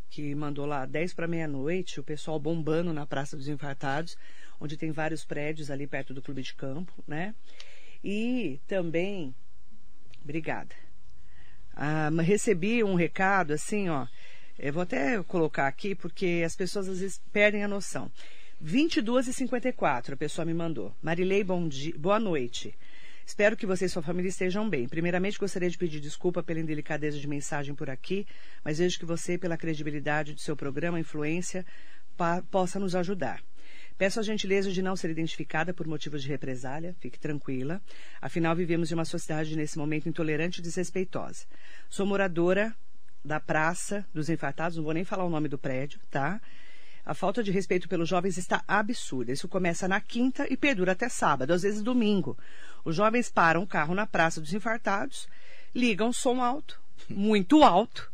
que 0.09 0.35
mandou 0.35 0.67
lá 0.67 0.85
10 0.85 1.13
para 1.15 1.27
meia-noite, 1.27 1.99
o 1.99 2.03
pessoal 2.03 2.39
bombando 2.39 2.93
na 2.93 3.07
Praça 3.07 3.35
dos 3.35 3.47
Infartados, 3.47 4.15
onde 4.59 4.77
tem 4.77 4.91
vários 4.91 5.25
prédios 5.25 5.71
ali 5.71 5.87
perto 5.87 6.13
do 6.13 6.21
Clube 6.21 6.43
de 6.43 6.53
Campo, 6.53 6.93
né? 7.07 7.33
E 8.03 8.59
também, 8.67 9.33
obrigada. 10.21 10.75
Ah, 11.75 12.09
recebi 12.21 12.83
um 12.83 12.95
recado 12.95 13.53
assim, 13.53 13.89
ó. 13.89 14.07
Eu 14.57 14.71
vou 14.71 14.83
até 14.83 15.21
colocar 15.23 15.67
aqui 15.67 15.95
porque 15.95 16.43
as 16.45 16.55
pessoas 16.55 16.87
às 16.87 16.99
vezes 16.99 17.21
perdem 17.31 17.63
a 17.63 17.67
noção. 17.67 18.11
22 18.61 19.27
e 19.27 19.33
54 19.33 20.13
a 20.13 20.17
pessoa 20.17 20.45
me 20.45 20.53
mandou. 20.53 20.95
Marilei, 21.01 21.43
bom 21.43 21.67
dia, 21.67 21.93
boa 21.97 22.19
noite. 22.19 22.73
Espero 23.25 23.55
que 23.57 23.65
você 23.65 23.85
e 23.85 23.89
sua 23.89 24.01
família 24.01 24.29
estejam 24.29 24.69
bem. 24.69 24.87
Primeiramente, 24.87 25.39
gostaria 25.39 25.69
de 25.69 25.77
pedir 25.77 25.99
desculpa 25.99 26.43
pela 26.43 26.59
indelicadeza 26.59 27.17
de 27.17 27.27
mensagem 27.27 27.73
por 27.73 27.89
aqui, 27.89 28.27
mas 28.63 28.77
vejo 28.79 28.99
que 28.99 29.05
você, 29.05 29.37
pela 29.37 29.57
credibilidade 29.57 30.33
do 30.33 30.41
seu 30.41 30.55
programa, 30.55 30.99
influência, 30.99 31.65
pa- 32.17 32.43
possa 32.51 32.79
nos 32.79 32.95
ajudar. 32.95 33.41
Peço 33.97 34.19
a 34.19 34.23
gentileza 34.23 34.71
de 34.71 34.81
não 34.81 34.95
ser 34.95 35.09
identificada 35.11 35.73
por 35.73 35.87
motivos 35.87 36.23
de 36.23 36.29
represália, 36.29 36.95
fique 36.99 37.19
tranquila. 37.19 37.81
Afinal, 38.21 38.55
vivemos 38.55 38.91
em 38.91 38.95
uma 38.95 39.05
sociedade 39.05 39.55
nesse 39.55 39.77
momento 39.77 40.09
intolerante 40.09 40.59
e 40.59 40.63
desrespeitosa. 40.63 41.45
Sou 41.89 42.05
moradora 42.05 42.75
da 43.23 43.39
Praça 43.39 44.05
dos 44.13 44.29
Infartados, 44.29 44.77
não 44.77 44.83
vou 44.83 44.93
nem 44.93 45.05
falar 45.05 45.23
o 45.23 45.29
nome 45.29 45.47
do 45.47 45.57
prédio, 45.57 45.99
tá? 46.09 46.41
A 47.05 47.13
falta 47.13 47.43
de 47.43 47.51
respeito 47.51 47.89
pelos 47.89 48.07
jovens 48.07 48.37
está 48.37 48.63
absurda. 48.67 49.31
Isso 49.31 49.47
começa 49.47 49.87
na 49.87 49.99
quinta 49.99 50.47
e 50.51 50.55
perdura 50.55 50.93
até 50.93 51.09
sábado, 51.09 51.51
às 51.51 51.61
vezes 51.61 51.81
domingo. 51.81 52.37
Os 52.85 52.95
jovens 52.95 53.29
param 53.29 53.63
o 53.63 53.67
carro 53.67 53.93
na 53.93 54.07
Praça 54.07 54.39
dos 54.39 54.53
Infartados, 54.53 55.27
ligam 55.75 56.13
som 56.13 56.41
alto, 56.41 56.79
muito 57.09 57.63
alto, 57.63 58.09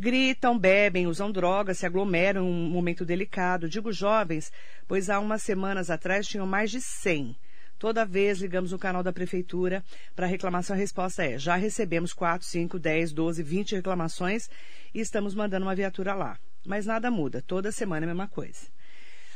gritam, 0.00 0.58
bebem, 0.58 1.06
usam 1.06 1.30
drogas, 1.30 1.76
se 1.76 1.84
aglomeram 1.84 2.46
em 2.46 2.48
um 2.48 2.70
momento 2.70 3.04
delicado. 3.04 3.68
Digo 3.68 3.92
jovens, 3.92 4.50
pois 4.88 5.10
há 5.10 5.20
umas 5.20 5.42
semanas 5.42 5.90
atrás 5.90 6.26
tinham 6.26 6.46
mais 6.46 6.70
de 6.70 6.80
100. 6.80 7.36
Toda 7.78 8.06
vez 8.06 8.38
ligamos 8.40 8.72
no 8.72 8.78
canal 8.78 9.02
da 9.02 9.12
prefeitura 9.12 9.84
para 10.16 10.26
reclamação, 10.26 10.74
a 10.74 10.78
resposta 10.78 11.22
é: 11.24 11.38
já 11.38 11.54
recebemos 11.54 12.14
4, 12.14 12.46
5, 12.46 12.78
10, 12.78 13.12
12, 13.12 13.42
20 13.42 13.74
reclamações 13.76 14.48
e 14.94 15.00
estamos 15.00 15.34
mandando 15.34 15.66
uma 15.66 15.74
viatura 15.74 16.14
lá. 16.14 16.38
Mas 16.66 16.86
nada 16.86 17.10
muda, 17.10 17.42
toda 17.46 17.70
semana 17.70 18.04
é 18.04 18.08
a 18.08 18.14
mesma 18.14 18.28
coisa. 18.28 18.68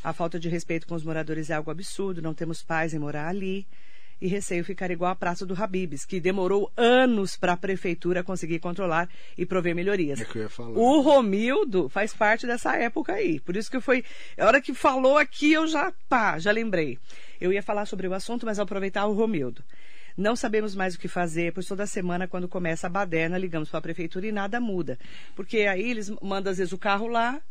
A 0.03 0.15
falta 0.15 0.41
de 0.41 0.49
respeito 0.49 0.87
com 0.87 0.95
os 0.95 1.05
moradores 1.05 1.51
é 1.51 1.55
algo 1.55 1.71
absurdo, 1.71 2.23
não 2.23 2.35
temos 2.35 2.63
paz 2.63 2.95
em 2.95 2.99
morar 2.99 3.29
ali. 3.29 3.67
E 4.25 4.27
receio 4.27 4.65
ficar 4.65 4.91
igual 4.91 5.11
a 5.11 5.15
Praça 5.15 5.45
do 5.45 5.53
Habibs, 5.53 6.07
que 6.07 6.19
demorou 6.19 6.73
anos 6.79 7.37
para 7.37 7.53
a 7.53 7.57
prefeitura 7.59 8.25
conseguir 8.25 8.59
controlar 8.59 9.07
e 9.37 9.45
prover 9.45 9.75
melhorias. 9.75 10.19
É 10.19 10.25
que 10.25 10.39
eu 10.39 10.43
ia 10.45 10.49
falar. 10.49 10.71
O 10.71 11.03
Romildo 11.03 11.91
faz 11.91 12.15
parte 12.15 12.47
dessa 12.47 12.75
época 12.75 13.13
aí. 13.13 13.39
Por 13.39 13.55
isso 13.55 13.71
que 13.71 13.79
foi. 13.83 14.03
A 14.39 14.47
hora 14.47 14.63
que 14.63 14.73
falou 14.73 15.19
aqui, 15.19 15.53
eu 15.53 15.67
já, 15.67 15.93
pá, 16.09 16.39
já 16.39 16.51
lembrei. 16.53 16.99
Eu 17.39 17.53
ia 17.53 17.63
falar 17.63 17.85
sobre 17.85 18.09
o 18.09 18.15
assunto, 18.15 18.47
mas 18.47 18.57
vou 18.57 18.65
aproveitar 18.65 19.05
o 19.05 19.13
Romildo. 19.13 19.63
Não 20.17 20.35
sabemos 20.35 20.75
mais 20.75 20.95
o 20.95 20.99
que 20.99 21.07
fazer, 21.07 21.53
pois 21.53 21.67
toda 21.67 21.87
semana, 21.87 22.27
quando 22.27 22.49
começa 22.49 22.87
a 22.87 22.91
baderna, 22.91 23.37
ligamos 23.37 23.69
para 23.69 23.81
a 23.81 23.83
prefeitura 23.83 24.27
e 24.27 24.33
nada 24.33 24.59
muda. 24.59 24.99
Porque 25.37 25.67
aí 25.67 25.91
eles 25.91 26.09
mandam, 26.23 26.51
às 26.51 26.57
vezes, 26.57 26.73
o 26.73 26.79
carro 26.79 27.09
lá. 27.09 27.43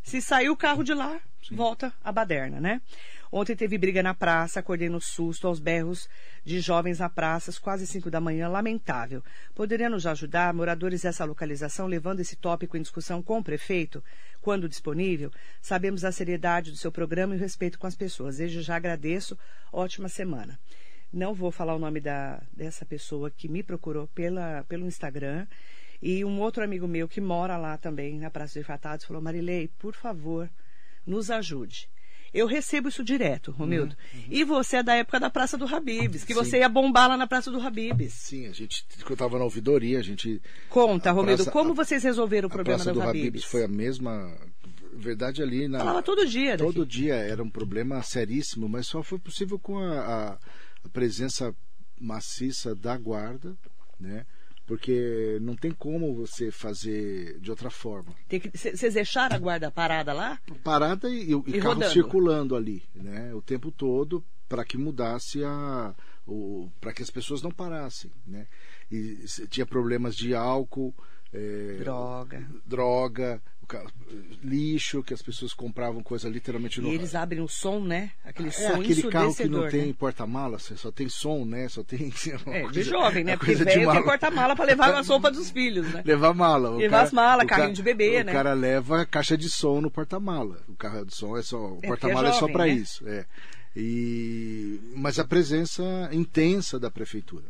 Se 0.00 0.22
sair 0.22 0.48
o 0.48 0.56
carro 0.56 0.84
de 0.84 0.94
lá, 0.94 1.20
volta 1.50 1.92
a 2.04 2.12
baderna, 2.12 2.60
né? 2.60 2.80
Ontem 3.32 3.54
teve 3.54 3.78
briga 3.78 4.02
na 4.02 4.12
praça, 4.12 4.58
acordei 4.58 4.88
no 4.88 5.00
susto, 5.00 5.46
aos 5.46 5.60
berros 5.60 6.08
de 6.44 6.60
jovens 6.60 6.98
na 6.98 7.08
praça, 7.08 7.50
às 7.50 7.58
quase 7.60 7.86
5 7.86 8.10
da 8.10 8.20
manhã, 8.20 8.48
lamentável. 8.48 9.22
Poderia 9.54 9.88
nos 9.88 10.04
ajudar, 10.04 10.52
moradores 10.52 11.02
dessa 11.02 11.24
localização, 11.24 11.86
levando 11.86 12.18
esse 12.18 12.34
tópico 12.34 12.76
em 12.76 12.82
discussão 12.82 13.22
com 13.22 13.38
o 13.38 13.44
prefeito, 13.44 14.02
quando 14.40 14.68
disponível? 14.68 15.30
Sabemos 15.62 16.04
a 16.04 16.10
seriedade 16.10 16.72
do 16.72 16.76
seu 16.76 16.90
programa 16.90 17.34
e 17.34 17.38
o 17.38 17.40
respeito 17.40 17.78
com 17.78 17.86
as 17.86 17.94
pessoas. 17.94 18.38
Desde 18.38 18.62
já 18.62 18.74
agradeço, 18.74 19.38
ótima 19.72 20.08
semana. 20.08 20.58
Não 21.12 21.32
vou 21.32 21.52
falar 21.52 21.76
o 21.76 21.78
nome 21.78 22.00
da, 22.00 22.42
dessa 22.52 22.84
pessoa 22.84 23.30
que 23.30 23.48
me 23.48 23.62
procurou 23.62 24.08
pela, 24.08 24.64
pelo 24.68 24.86
Instagram. 24.86 25.46
E 26.02 26.24
um 26.24 26.40
outro 26.40 26.64
amigo 26.64 26.88
meu 26.88 27.06
que 27.06 27.20
mora 27.20 27.56
lá 27.56 27.76
também, 27.76 28.18
na 28.18 28.30
Praça 28.30 28.54
dos 28.54 28.64
Infatados, 28.64 29.04
falou: 29.04 29.22
Marilei, 29.22 29.68
por 29.78 29.94
favor, 29.94 30.50
nos 31.06 31.30
ajude. 31.30 31.88
Eu 32.32 32.46
recebo 32.46 32.88
isso 32.88 33.02
direto, 33.02 33.50
Romildo. 33.50 33.96
Uhum, 34.14 34.20
E 34.30 34.44
você 34.44 34.76
é 34.76 34.82
da 34.82 34.94
época 34.94 35.18
da 35.18 35.28
Praça 35.28 35.58
do 35.58 35.66
Habibs, 35.66 36.22
que 36.24 36.32
Sim. 36.32 36.38
você 36.38 36.58
ia 36.58 36.68
bombar 36.68 37.08
lá 37.08 37.16
na 37.16 37.26
Praça 37.26 37.50
do 37.50 37.60
Habibs. 37.60 38.12
Sim, 38.14 38.46
a 38.46 38.52
gente, 38.52 38.84
eu 39.04 39.12
estava 39.12 39.36
na 39.38 39.44
ouvidoria, 39.44 39.98
a 39.98 40.02
gente. 40.02 40.40
Conta, 40.68 41.10
a 41.10 41.12
Romildo, 41.12 41.42
praça- 41.44 41.50
como 41.50 41.72
a- 41.72 41.74
vocês 41.74 42.02
resolveram 42.04 42.46
o 42.46 42.50
problema 42.50 42.78
Praça 42.78 42.92
do, 42.92 43.00
do 43.00 43.02
Habibs? 43.08 43.20
Habibs 43.28 43.44
foi 43.44 43.64
a 43.64 43.68
mesma. 43.68 44.36
Verdade, 44.92 45.42
ali 45.42 45.66
na. 45.68 45.78
Falava 45.78 46.02
todo 46.02 46.26
dia 46.26 46.56
daqui. 46.56 46.64
Todo 46.72 46.84
dia 46.86 47.14
era 47.14 47.42
um 47.42 47.50
problema 47.50 48.02
seríssimo, 48.02 48.68
mas 48.68 48.86
só 48.86 49.02
foi 49.02 49.18
possível 49.18 49.58
com 49.58 49.78
a, 49.78 49.98
a- 50.00 50.38
a 50.84 50.88
presença 50.92 51.54
maciça 52.00 52.74
da 52.74 52.96
guarda, 52.96 53.56
né? 53.98 54.24
Porque 54.70 55.36
não 55.42 55.56
tem 55.56 55.72
como 55.72 56.14
você 56.14 56.52
fazer 56.52 57.40
de 57.40 57.50
outra 57.50 57.70
forma. 57.70 58.14
Vocês 58.54 58.94
deixaram 58.94 59.34
a 59.34 59.38
guarda 59.40 59.68
parada 59.68 60.12
lá? 60.12 60.38
Parada 60.62 61.10
e, 61.10 61.32
e, 61.32 61.32
E 61.32 61.58
carro 61.60 61.74
rodando. 61.74 61.92
circulando 61.92 62.54
ali, 62.54 62.84
né? 62.94 63.34
O 63.34 63.42
tempo 63.42 63.72
todo 63.72 64.24
para 64.48 64.64
que 64.64 64.78
mudasse 64.78 65.42
a, 65.42 65.92
para 66.80 66.92
que 66.92 67.02
as 67.02 67.10
pessoas 67.10 67.42
não 67.42 67.50
parassem, 67.50 68.12
né? 68.24 68.46
E 68.88 69.26
se- 69.26 69.48
tinha 69.48 69.66
problemas 69.66 70.14
de 70.14 70.36
álcool, 70.36 70.94
é, 71.32 71.78
Droga. 71.80 72.48
droga, 72.64 73.42
lixo, 74.42 75.02
que 75.02 75.12
as 75.14 75.22
pessoas 75.22 75.52
compravam 75.52 76.02
coisa 76.02 76.28
literalmente 76.28 76.78
E 76.80 76.82
no 76.82 76.88
eles 76.88 77.14
abrem 77.14 77.40
o 77.40 77.48
som, 77.48 77.80
né? 77.80 78.10
Aquele 78.24 78.48
é 78.48 78.52
som 78.52 78.80
aquele 78.80 79.02
carro 79.04 79.34
que 79.34 79.44
não 79.48 79.68
tem 79.68 79.86
né? 79.88 79.94
porta-mala, 79.98 80.58
você 80.58 80.76
só 80.76 80.90
tem 80.90 81.08
som, 81.08 81.44
né? 81.44 81.68
Só 81.68 81.82
tem. 81.82 82.10
É, 82.46 82.58
de 82.60 82.64
coisa- 82.72 82.82
jovem, 82.84 83.24
né? 83.24 83.36
Porque 83.36 83.54
de 83.54 83.64
velho 83.64 83.76
tem 83.78 83.86
mala. 83.86 84.02
porta-mala 84.02 84.56
pra 84.56 84.64
levar 84.64 84.94
a 84.98 85.02
sopa 85.04 85.30
dos 85.30 85.50
filhos, 85.50 85.86
né? 85.92 86.02
Levar 86.04 86.32
mala. 86.34 86.70
O 86.70 86.76
Levar 86.78 86.90
cara- 86.96 87.02
as 87.06 87.12
malas, 87.12 87.44
o 87.44 87.48
carrinho 87.48 87.68
ca- 87.68 87.74
de 87.74 87.82
bebê, 87.82 88.20
o 88.20 88.24
né? 88.24 88.32
cara 88.32 88.52
leva 88.54 89.04
caixa 89.06 89.36
de 89.36 89.48
som 89.50 89.80
no 89.80 89.90
porta-mala. 89.90 90.62
O 90.68 90.74
carro 90.74 91.04
de 91.04 91.14
som 91.14 91.36
é 91.36 91.42
só. 91.42 91.58
O 91.58 91.74
porque 91.74 91.86
porta-mala 91.86 92.28
é 92.28 92.30
é, 92.30 92.34
só 92.34 92.48
para 92.48 92.64
né? 92.64 92.70
isso. 92.70 93.06
É. 93.08 93.24
E, 93.76 94.80
mas 94.96 95.18
a 95.18 95.24
presença 95.24 96.08
intensa 96.12 96.78
da 96.78 96.90
prefeitura. 96.90 97.44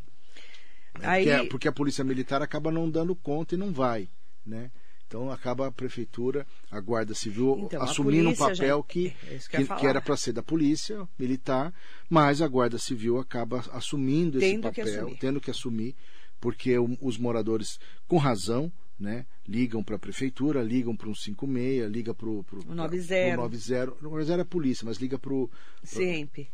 né? 0.98 1.06
Aí- 1.08 1.24
Porque, 1.24 1.30
a, 1.40 1.44
porque 1.50 1.68
a 1.68 1.72
polícia 1.72 2.04
militar 2.04 2.42
acaba 2.42 2.70
não 2.70 2.90
dando 2.90 3.14
conta 3.14 3.54
e 3.54 3.58
não 3.58 3.72
vai. 3.72 4.08
Né? 4.46 4.70
Então 5.10 5.28
acaba 5.28 5.66
a 5.66 5.72
prefeitura, 5.72 6.46
a 6.70 6.78
Guarda 6.78 7.14
Civil 7.14 7.62
Então, 7.64 7.82
assumindo 7.82 8.28
um 8.28 8.32
polícia 8.32 8.54
já- 8.54 8.62
papel 8.62 8.82
que, 8.84 9.12
é 9.28 9.34
isso 9.34 9.50
que 9.50 9.56
que, 9.56 9.74
que 9.74 9.86
era 9.88 10.00
para 10.00 10.16
ser 10.16 10.32
da 10.32 10.40
polícia 10.40 11.04
militar, 11.18 11.74
mas 12.08 12.40
a 12.40 12.46
Guarda 12.46 12.78
Civil 12.78 13.18
acaba 13.18 13.58
assumindo 13.72 14.38
esse 14.38 14.46
Tendo 14.52 14.70
que 14.70 14.80
papel, 14.82 15.00
assumir. 15.02 15.18
tendo 15.18 15.40
que 15.40 15.50
assumir, 15.50 15.96
porque 16.40 16.76
os 16.78 17.18
moradores, 17.18 17.80
com 18.06 18.18
razão, 18.18 18.70
né, 18.96 19.26
ligam 19.48 19.82
para 19.82 19.96
a 19.96 19.98
prefeitura, 19.98 20.62
ligam 20.62 20.94
para 20.94 21.08
o 21.08 21.16
156, 21.16 21.90
liga 21.90 22.14
para 22.14 22.28
o 22.28 22.44
90. 22.68 23.36
90. 23.36 23.92
O 24.00 24.02
90 24.10 24.32
é 24.32 24.40
a 24.42 24.44
polícia, 24.44 24.84
mas 24.84 24.98
liga 24.98 25.18
para 25.18 25.32
o 25.34 25.50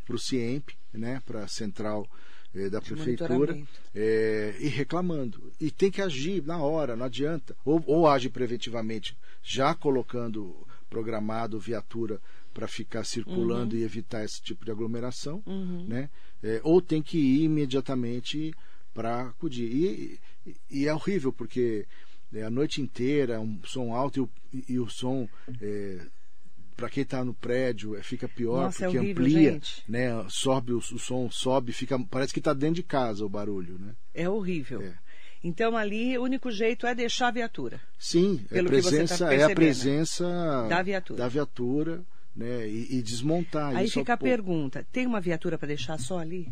o 0.09 0.17
CIEMP, 0.17 0.73
né, 0.91 1.21
para 1.27 1.43
a 1.43 1.47
central 1.47 2.09
eh, 2.57 2.69
da 2.69 2.81
prefeitura, 2.81 3.53
eh, 3.95 4.55
e 4.59 4.67
reclamando. 4.67 5.51
E 5.59 5.69
tem 5.71 5.91
que 5.91 6.01
agir 6.01 6.43
na 6.43 6.57
hora, 6.61 6.95
não 6.95 7.05
adianta. 7.05 7.55
Ou, 7.63 7.83
ou 7.85 8.07
age 8.07 8.29
preventivamente, 8.29 9.17
já 9.43 9.73
colocando 9.75 10.55
programado 10.89 11.59
viatura 11.59 12.19
para 12.53 12.67
ficar 12.67 13.03
circulando 13.03 13.75
Uhum. 13.75 13.81
e 13.81 13.83
evitar 13.83 14.23
esse 14.23 14.41
tipo 14.41 14.65
de 14.65 14.71
aglomeração, 14.71 15.43
né? 15.87 16.09
Eh, 16.41 16.59
ou 16.63 16.81
tem 16.81 17.01
que 17.01 17.17
ir 17.17 17.43
imediatamente 17.43 18.53
para 18.93 19.21
acudir. 19.27 19.69
E, 20.45 20.55
e- 20.69 20.87
é 20.87 20.93
horrível, 20.93 21.31
porque 21.31 21.85
é, 22.33 22.43
a 22.43 22.49
noite 22.49 22.81
inteira, 22.81 23.39
um 23.39 23.59
som 23.63 23.93
alto 23.93 24.17
e 24.51 24.57
o, 24.57 24.63
e 24.69 24.79
o 24.79 24.89
som. 24.89 25.27
Para 26.77 26.89
quem 26.89 27.01
está 27.03 27.25
no 27.25 27.33
prédio 27.33 27.95
é, 27.97 28.03
fica 28.03 28.27
pior 28.29 28.65
Nossa, 28.65 28.85
é 28.85 28.87
porque 28.87 28.99
horrível, 28.99 29.23
amplia, 29.25 29.51
gente. 29.53 29.83
né? 29.89 30.09
Sobe 30.29 30.71
o, 30.73 30.77
o 30.77 30.81
som, 30.99 31.29
sobe, 31.31 31.73
fica 31.73 31.97
parece 31.99 32.31
que 32.31 32.39
está 32.39 32.53
dentro 32.53 32.75
de 32.75 32.83
casa 32.83 33.25
o 33.25 33.29
barulho, 33.29 33.79
né? 33.79 33.93
É 34.13 34.29
horrível. 34.29 34.81
É. 34.83 34.93
Então 35.43 35.75
ali 35.75 36.17
o 36.17 36.23
único 36.23 36.51
jeito 36.51 36.85
é 36.87 36.93
deixar 36.95 37.27
a 37.27 37.31
viatura. 37.31 37.81
Sim, 37.97 38.45
é, 38.51 38.61
que 38.63 38.63
você 38.63 38.63
tá 38.63 38.69
presença, 38.69 39.33
é 39.33 39.43
a 39.43 39.49
presença 39.55 40.67
Da 40.69 40.81
viatura. 40.81 41.17
da 41.19 41.27
viatura, 41.27 42.03
né? 42.35 42.67
E, 42.69 42.97
e 42.97 43.01
desmontar 43.01 43.75
Aí 43.75 43.89
fica 43.89 44.13
a 44.13 44.17
poucos. 44.17 44.29
pergunta: 44.35 44.85
tem 44.91 45.05
uma 45.07 45.19
viatura 45.19 45.57
para 45.57 45.67
deixar 45.67 45.99
só 45.99 46.19
ali? 46.19 46.47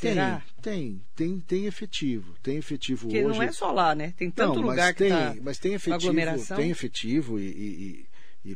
Tem, 0.00 0.12
Será? 0.12 0.42
tem, 0.62 1.00
tem, 1.16 1.40
tem 1.40 1.66
efetivo, 1.66 2.34
tem 2.42 2.56
efetivo 2.58 3.06
Porque 3.08 3.24
hoje. 3.24 3.36
não 3.38 3.42
é 3.42 3.50
só 3.50 3.72
lá, 3.72 3.94
né? 3.96 4.14
Tem 4.16 4.30
tanto 4.30 4.60
Não, 4.60 4.68
lugar 4.68 4.92
que 4.92 4.98
tem, 5.04 5.10
tá 5.10 5.34
mas 5.42 5.58
tem 5.58 5.74
efetivo, 5.74 5.96
aglomeração. 5.96 6.56
tem 6.56 6.70
efetivo 6.70 7.40
e, 7.40 7.42
e, 7.44 7.48
e 7.48 8.06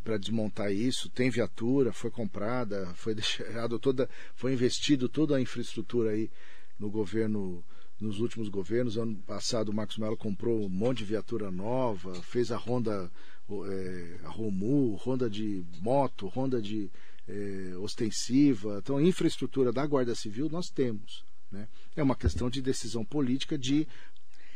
para 0.01 0.17
desmontar 0.17 0.73
isso 0.73 1.11
tem 1.11 1.31
viatura, 1.31 1.93
foi 1.93 2.11
comprada, 2.11 2.93
foi 2.95 3.15
deixado 3.17 3.79
toda, 3.79 4.09
foi 4.35 4.53
investido 4.53 5.09
toda 5.09 5.37
a 5.37 5.41
infraestrutura 5.41 6.11
aí 6.11 6.31
no 6.79 6.91
governo, 6.91 7.65
nos 8.01 8.21
últimos 8.21 8.49
governos. 8.49 8.97
Ano 8.97 9.17
passado 9.27 9.71
o 9.71 9.75
Marcos 9.75 9.99
Mello 9.99 10.17
comprou 10.17 10.65
um 10.65 10.69
monte 10.69 10.99
de 10.99 11.05
viatura 11.05 11.51
nova, 11.51 12.15
fez 12.23 12.51
a 12.51 12.57
Honda, 12.57 13.11
o, 13.49 13.67
é, 13.67 14.21
a 14.25 14.29
Romu, 14.29 14.97
Honda 14.97 15.29
de 15.29 15.65
moto, 15.81 16.29
Honda 16.29 16.61
de 16.61 16.91
é, 17.29 17.77
ostensiva. 17.79 18.79
Então 18.83 18.97
a 18.97 19.03
infraestrutura 19.03 19.73
da 19.73 19.87
Guarda 19.87 20.15
Civil 20.15 20.49
nós 20.49 20.71
temos. 20.71 21.25
Né? 21.51 21.69
É 21.95 22.03
uma 22.03 22.17
questão 22.17 22.49
de 22.49 22.63
decisão 22.63 23.05
política 23.05 23.59
de 23.59 23.87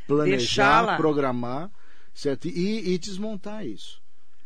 planejar, 0.06 0.96
programar 0.96 1.70
certo? 2.16 2.48
E, 2.48 2.94
e 2.94 2.98
desmontar 2.98 3.64
isso. 3.66 4.00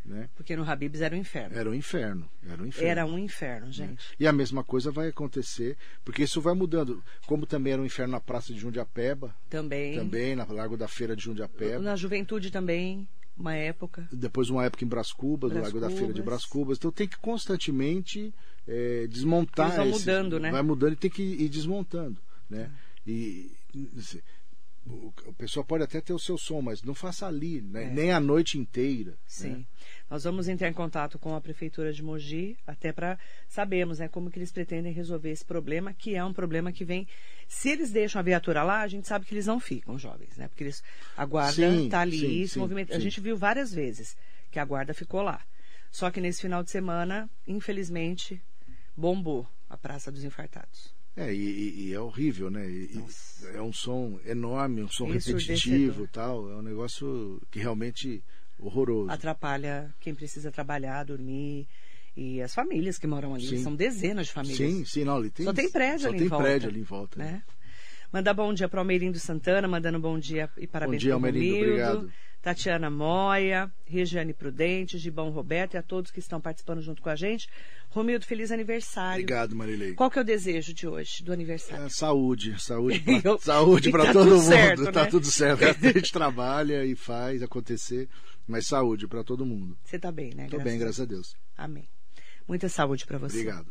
Né? 0.04 0.28
Porque 0.34 0.56
no 0.56 0.68
Habibs 0.68 1.02
era 1.02 1.14
um 1.14 1.18
inferno. 1.18 1.56
Era 1.56 1.68
um 1.70 1.74
inferno. 1.74 2.28
Era 2.48 2.62
um 2.62 2.66
inferno. 2.66 2.88
Era 2.90 3.06
um 3.06 3.18
inferno, 3.18 3.70
gente. 3.70 4.02
E 4.18 4.26
a 4.26 4.32
mesma 4.32 4.64
coisa 4.64 4.90
vai 4.90 5.08
acontecer, 5.08 5.76
porque 6.04 6.22
isso 6.22 6.40
vai 6.40 6.54
mudando. 6.54 7.02
Como 7.26 7.44
também 7.46 7.74
era 7.74 7.82
um 7.82 7.84
inferno 7.84 8.12
na 8.12 8.20
Praça 8.20 8.52
de 8.52 8.58
Jundiapeba, 8.58 9.34
Também. 9.48 9.94
também 9.96 10.34
na 10.34 10.44
Largo 10.44 10.76
da 10.76 10.88
Feira 10.88 11.14
de 11.14 11.22
Jundiapeba. 11.24 11.78
Na 11.80 11.96
juventude 11.96 12.50
também, 12.50 13.06
uma 13.36 13.54
época. 13.54 14.08
Depois 14.10 14.48
uma 14.48 14.64
época 14.64 14.84
em 14.84 14.88
Brás 14.88 15.12
Cubas, 15.12 15.52
no 15.52 15.60
Largo 15.60 15.78
da 15.80 15.88
Feira 15.90 16.06
de 16.06 16.12
Cubas. 16.12 16.24
Brás 16.24 16.44
Cubas. 16.46 16.78
Então 16.78 16.90
tem 16.90 17.06
que 17.06 17.18
constantemente 17.18 18.34
eh, 18.66 19.06
desmontar. 19.08 19.80
Esse- 19.86 19.90
mudando, 19.90 20.40
né? 20.40 20.50
Vai 20.50 20.62
mudando 20.62 20.94
e 20.94 20.96
tem 20.96 21.10
que 21.10 21.22
ir 21.22 21.48
desmontando. 21.50 22.20
Né? 22.48 22.70
E 23.06 23.50
assim, 23.98 24.20
o, 24.86 25.32
pessoal 25.34 25.64
pode 25.64 25.84
até 25.84 26.00
ter 26.00 26.12
o 26.12 26.18
seu 26.18 26.36
som, 26.36 26.60
mas 26.60 26.82
não 26.82 26.94
faça 26.94 27.26
ali, 27.26 27.60
né? 27.60 27.84
É. 27.84 27.90
nem 27.90 28.12
a 28.12 28.20
noite 28.20 28.58
inteira. 28.58 29.16
Sim. 29.26 29.50
né? 29.50 29.64
Nós 30.08 30.24
vamos 30.24 30.48
entrar 30.48 30.68
em 30.68 30.72
contato 30.72 31.18
com 31.18 31.34
a 31.34 31.40
prefeitura 31.40 31.92
de 31.92 32.02
Mogi, 32.02 32.56
até 32.66 32.92
para 32.92 33.18
sabermos 33.48 33.98
né, 33.98 34.08
como 34.08 34.30
que 34.30 34.38
eles 34.38 34.50
pretendem 34.50 34.92
resolver 34.92 35.30
esse 35.30 35.44
problema, 35.44 35.92
que 35.92 36.14
é 36.14 36.24
um 36.24 36.32
problema 36.32 36.72
que 36.72 36.84
vem. 36.84 37.06
Se 37.46 37.68
eles 37.68 37.90
deixam 37.90 38.18
a 38.18 38.22
viatura 38.22 38.62
lá, 38.62 38.80
a 38.80 38.88
gente 38.88 39.06
sabe 39.06 39.24
que 39.26 39.34
eles 39.34 39.46
não 39.46 39.60
ficam 39.60 39.98
jovens, 39.98 40.36
né? 40.36 40.48
Porque 40.48 40.64
eles 40.64 40.82
a 41.16 41.24
guarda 41.24 41.52
Sim, 41.52 41.84
está 41.84 42.00
ali, 42.00 42.18
sim, 42.18 42.46
se 42.46 42.54
sim, 42.54 42.58
movimenta. 42.58 42.94
A 42.94 42.96
sim. 42.96 43.02
gente 43.02 43.20
viu 43.20 43.36
várias 43.36 43.72
vezes 43.72 44.16
que 44.50 44.58
a 44.58 44.64
guarda 44.64 44.92
ficou 44.94 45.22
lá. 45.22 45.40
Só 45.90 46.10
que 46.10 46.20
nesse 46.20 46.42
final 46.42 46.62
de 46.62 46.70
semana, 46.70 47.28
infelizmente, 47.46 48.40
bombou 48.96 49.46
a 49.68 49.76
Praça 49.76 50.10
dos 50.10 50.24
Infartados. 50.24 50.99
É, 51.16 51.32
e, 51.34 51.88
e- 51.88 51.92
é 51.92 52.00
horrível, 52.00 52.50
né? 52.50 52.68
E- 52.70 53.04
é 53.54 53.60
um 53.60 53.72
som 53.72 54.18
enorme, 54.24 54.82
um 54.82 54.88
som 54.88 55.06
repetitivo 55.10 56.06
tal. 56.08 56.50
É 56.50 56.56
um 56.56 56.62
negócio 56.62 57.40
que 57.50 57.58
realmente 57.58 58.22
horroroso. 58.58 59.10
Atrapalha 59.10 59.92
quem 60.00 60.14
precisa 60.14 60.50
trabalhar, 60.52 61.04
dormir. 61.04 61.66
E 62.16 62.40
as 62.42 62.54
famílias 62.54 62.98
que 62.98 63.06
moram 63.06 63.34
ali, 63.34 63.46
Sim. 63.46 63.62
são 63.62 63.74
dezenas 63.74 64.26
de 64.26 64.32
famílias. 64.32 64.58
Sim, 64.58 64.84
sim, 64.84 65.04
não, 65.04 65.16
ali 65.16 65.30
tem, 65.30 65.46
Só 65.46 65.52
tem 65.52 65.70
prédio 65.70 66.00
só 66.02 66.08
ali 66.08 66.18
tem 66.18 66.26
em 66.26 66.30
volta. 66.30 66.44
prédio 66.44 66.68
ali 66.68 66.80
em 66.80 66.84
volta. 66.84 67.18
né? 67.18 67.32
né? 67.32 67.42
Mandar 68.12 68.34
bom 68.34 68.52
dia 68.52 68.68
para 68.68 68.78
o 68.78 68.80
Almerindo 68.80 69.18
Santana, 69.20 69.68
mandando 69.68 69.98
bom 70.00 70.18
dia 70.18 70.50
e 70.56 70.66
parabéns 70.66 71.02
pro 71.02 71.12
Almerindo, 71.14 71.44
Romildo, 71.46 71.66
obrigado. 71.68 72.12
Tatiana 72.42 72.88
Moia, 72.88 73.70
Regiane 73.84 74.32
Prudente, 74.32 74.96
Gibão 74.96 75.30
Roberto 75.30 75.74
e 75.74 75.76
a 75.76 75.82
todos 75.82 76.10
que 76.10 76.20
estão 76.20 76.40
participando 76.40 76.80
junto 76.80 77.02
com 77.02 77.10
a 77.10 77.16
gente. 77.16 77.48
Romildo, 77.90 78.24
feliz 78.24 78.50
aniversário. 78.50 79.22
Obrigado, 79.22 79.54
Marilei. 79.54 79.94
Qual 79.94 80.10
que 80.10 80.18
é 80.18 80.22
o 80.22 80.24
desejo 80.24 80.72
de 80.72 80.86
hoje, 80.86 81.22
do 81.22 81.32
aniversário? 81.32 81.84
É, 81.84 81.88
saúde, 81.90 82.58
saúde 82.62 83.00
pra, 83.20 83.38
saúde 83.38 83.90
para 83.90 84.06
tá 84.06 84.12
todo 84.12 84.30
mundo. 84.30 84.42
certo, 84.42 84.92
tá 84.92 85.04
né? 85.04 85.10
tudo 85.10 85.26
certo. 85.26 85.64
A 85.64 85.92
gente 85.92 86.12
trabalha 86.12 86.84
e 86.84 86.94
faz 86.94 87.42
acontecer, 87.42 88.08
mas 88.46 88.66
saúde 88.66 89.06
para 89.06 89.22
todo 89.22 89.44
mundo. 89.44 89.76
Você 89.84 89.96
está 89.96 90.10
bem, 90.10 90.32
né? 90.34 90.46
Tô 90.48 90.58
bem, 90.58 90.78
graças 90.78 91.00
a 91.00 91.04
Deus. 91.04 91.36
Amém. 91.56 91.86
Muita 92.48 92.68
saúde 92.68 93.04
para 93.06 93.18
você. 93.18 93.40
Obrigado. 93.40 93.70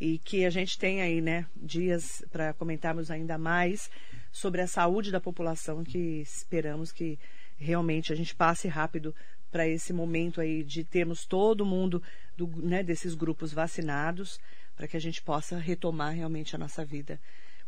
e 0.00 0.18
que 0.18 0.44
a 0.44 0.50
gente 0.50 0.78
tem 0.78 1.02
aí, 1.02 1.20
né, 1.20 1.46
dias 1.56 2.24
para 2.30 2.52
comentarmos 2.52 3.10
ainda 3.10 3.36
mais 3.38 3.90
sobre 4.30 4.60
a 4.60 4.66
saúde 4.66 5.10
da 5.10 5.20
população, 5.20 5.82
que 5.84 6.20
esperamos 6.20 6.92
que 6.92 7.18
realmente 7.64 8.12
a 8.12 8.16
gente 8.16 8.34
passe 8.34 8.68
rápido 8.68 9.14
para 9.50 9.66
esse 9.66 9.92
momento 9.92 10.40
aí 10.40 10.62
de 10.62 10.84
termos 10.84 11.24
todo 11.24 11.64
mundo 11.64 12.02
do, 12.36 12.46
né, 12.46 12.82
desses 12.82 13.14
grupos 13.14 13.52
vacinados, 13.52 14.38
para 14.76 14.88
que 14.88 14.96
a 14.96 15.00
gente 15.00 15.22
possa 15.22 15.56
retomar 15.58 16.14
realmente 16.14 16.54
a 16.54 16.58
nossa 16.58 16.84
vida 16.84 17.20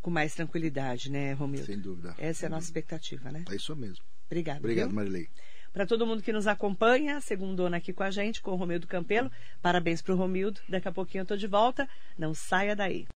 com 0.02 0.10
mais 0.10 0.34
tranquilidade, 0.34 1.10
né, 1.10 1.32
Romildo? 1.32 1.66
Sem 1.66 1.78
dúvida. 1.78 2.14
Essa 2.18 2.46
é 2.46 2.48
a 2.48 2.50
nossa 2.50 2.66
expectativa, 2.66 3.30
né? 3.30 3.44
É 3.50 3.54
isso 3.54 3.74
mesmo. 3.74 4.04
Obrigada. 4.26 4.58
Obrigado, 4.58 4.88
viu? 4.88 4.96
Marilei. 4.96 5.28
Para 5.72 5.86
todo 5.86 6.06
mundo 6.06 6.22
que 6.22 6.32
nos 6.32 6.46
acompanha, 6.46 7.20
segundona 7.20 7.76
aqui 7.76 7.92
com 7.92 8.02
a 8.02 8.10
gente, 8.10 8.40
com 8.40 8.52
o 8.52 8.56
Romildo 8.56 8.86
Campelo. 8.86 9.30
Parabéns 9.60 10.00
para 10.00 10.14
o 10.14 10.16
Romildo. 10.16 10.60
Daqui 10.68 10.88
a 10.88 10.92
pouquinho 10.92 11.20
eu 11.20 11.24
estou 11.24 11.36
de 11.36 11.46
volta. 11.46 11.88
Não 12.18 12.32
saia 12.34 12.74
daí. 12.74 13.06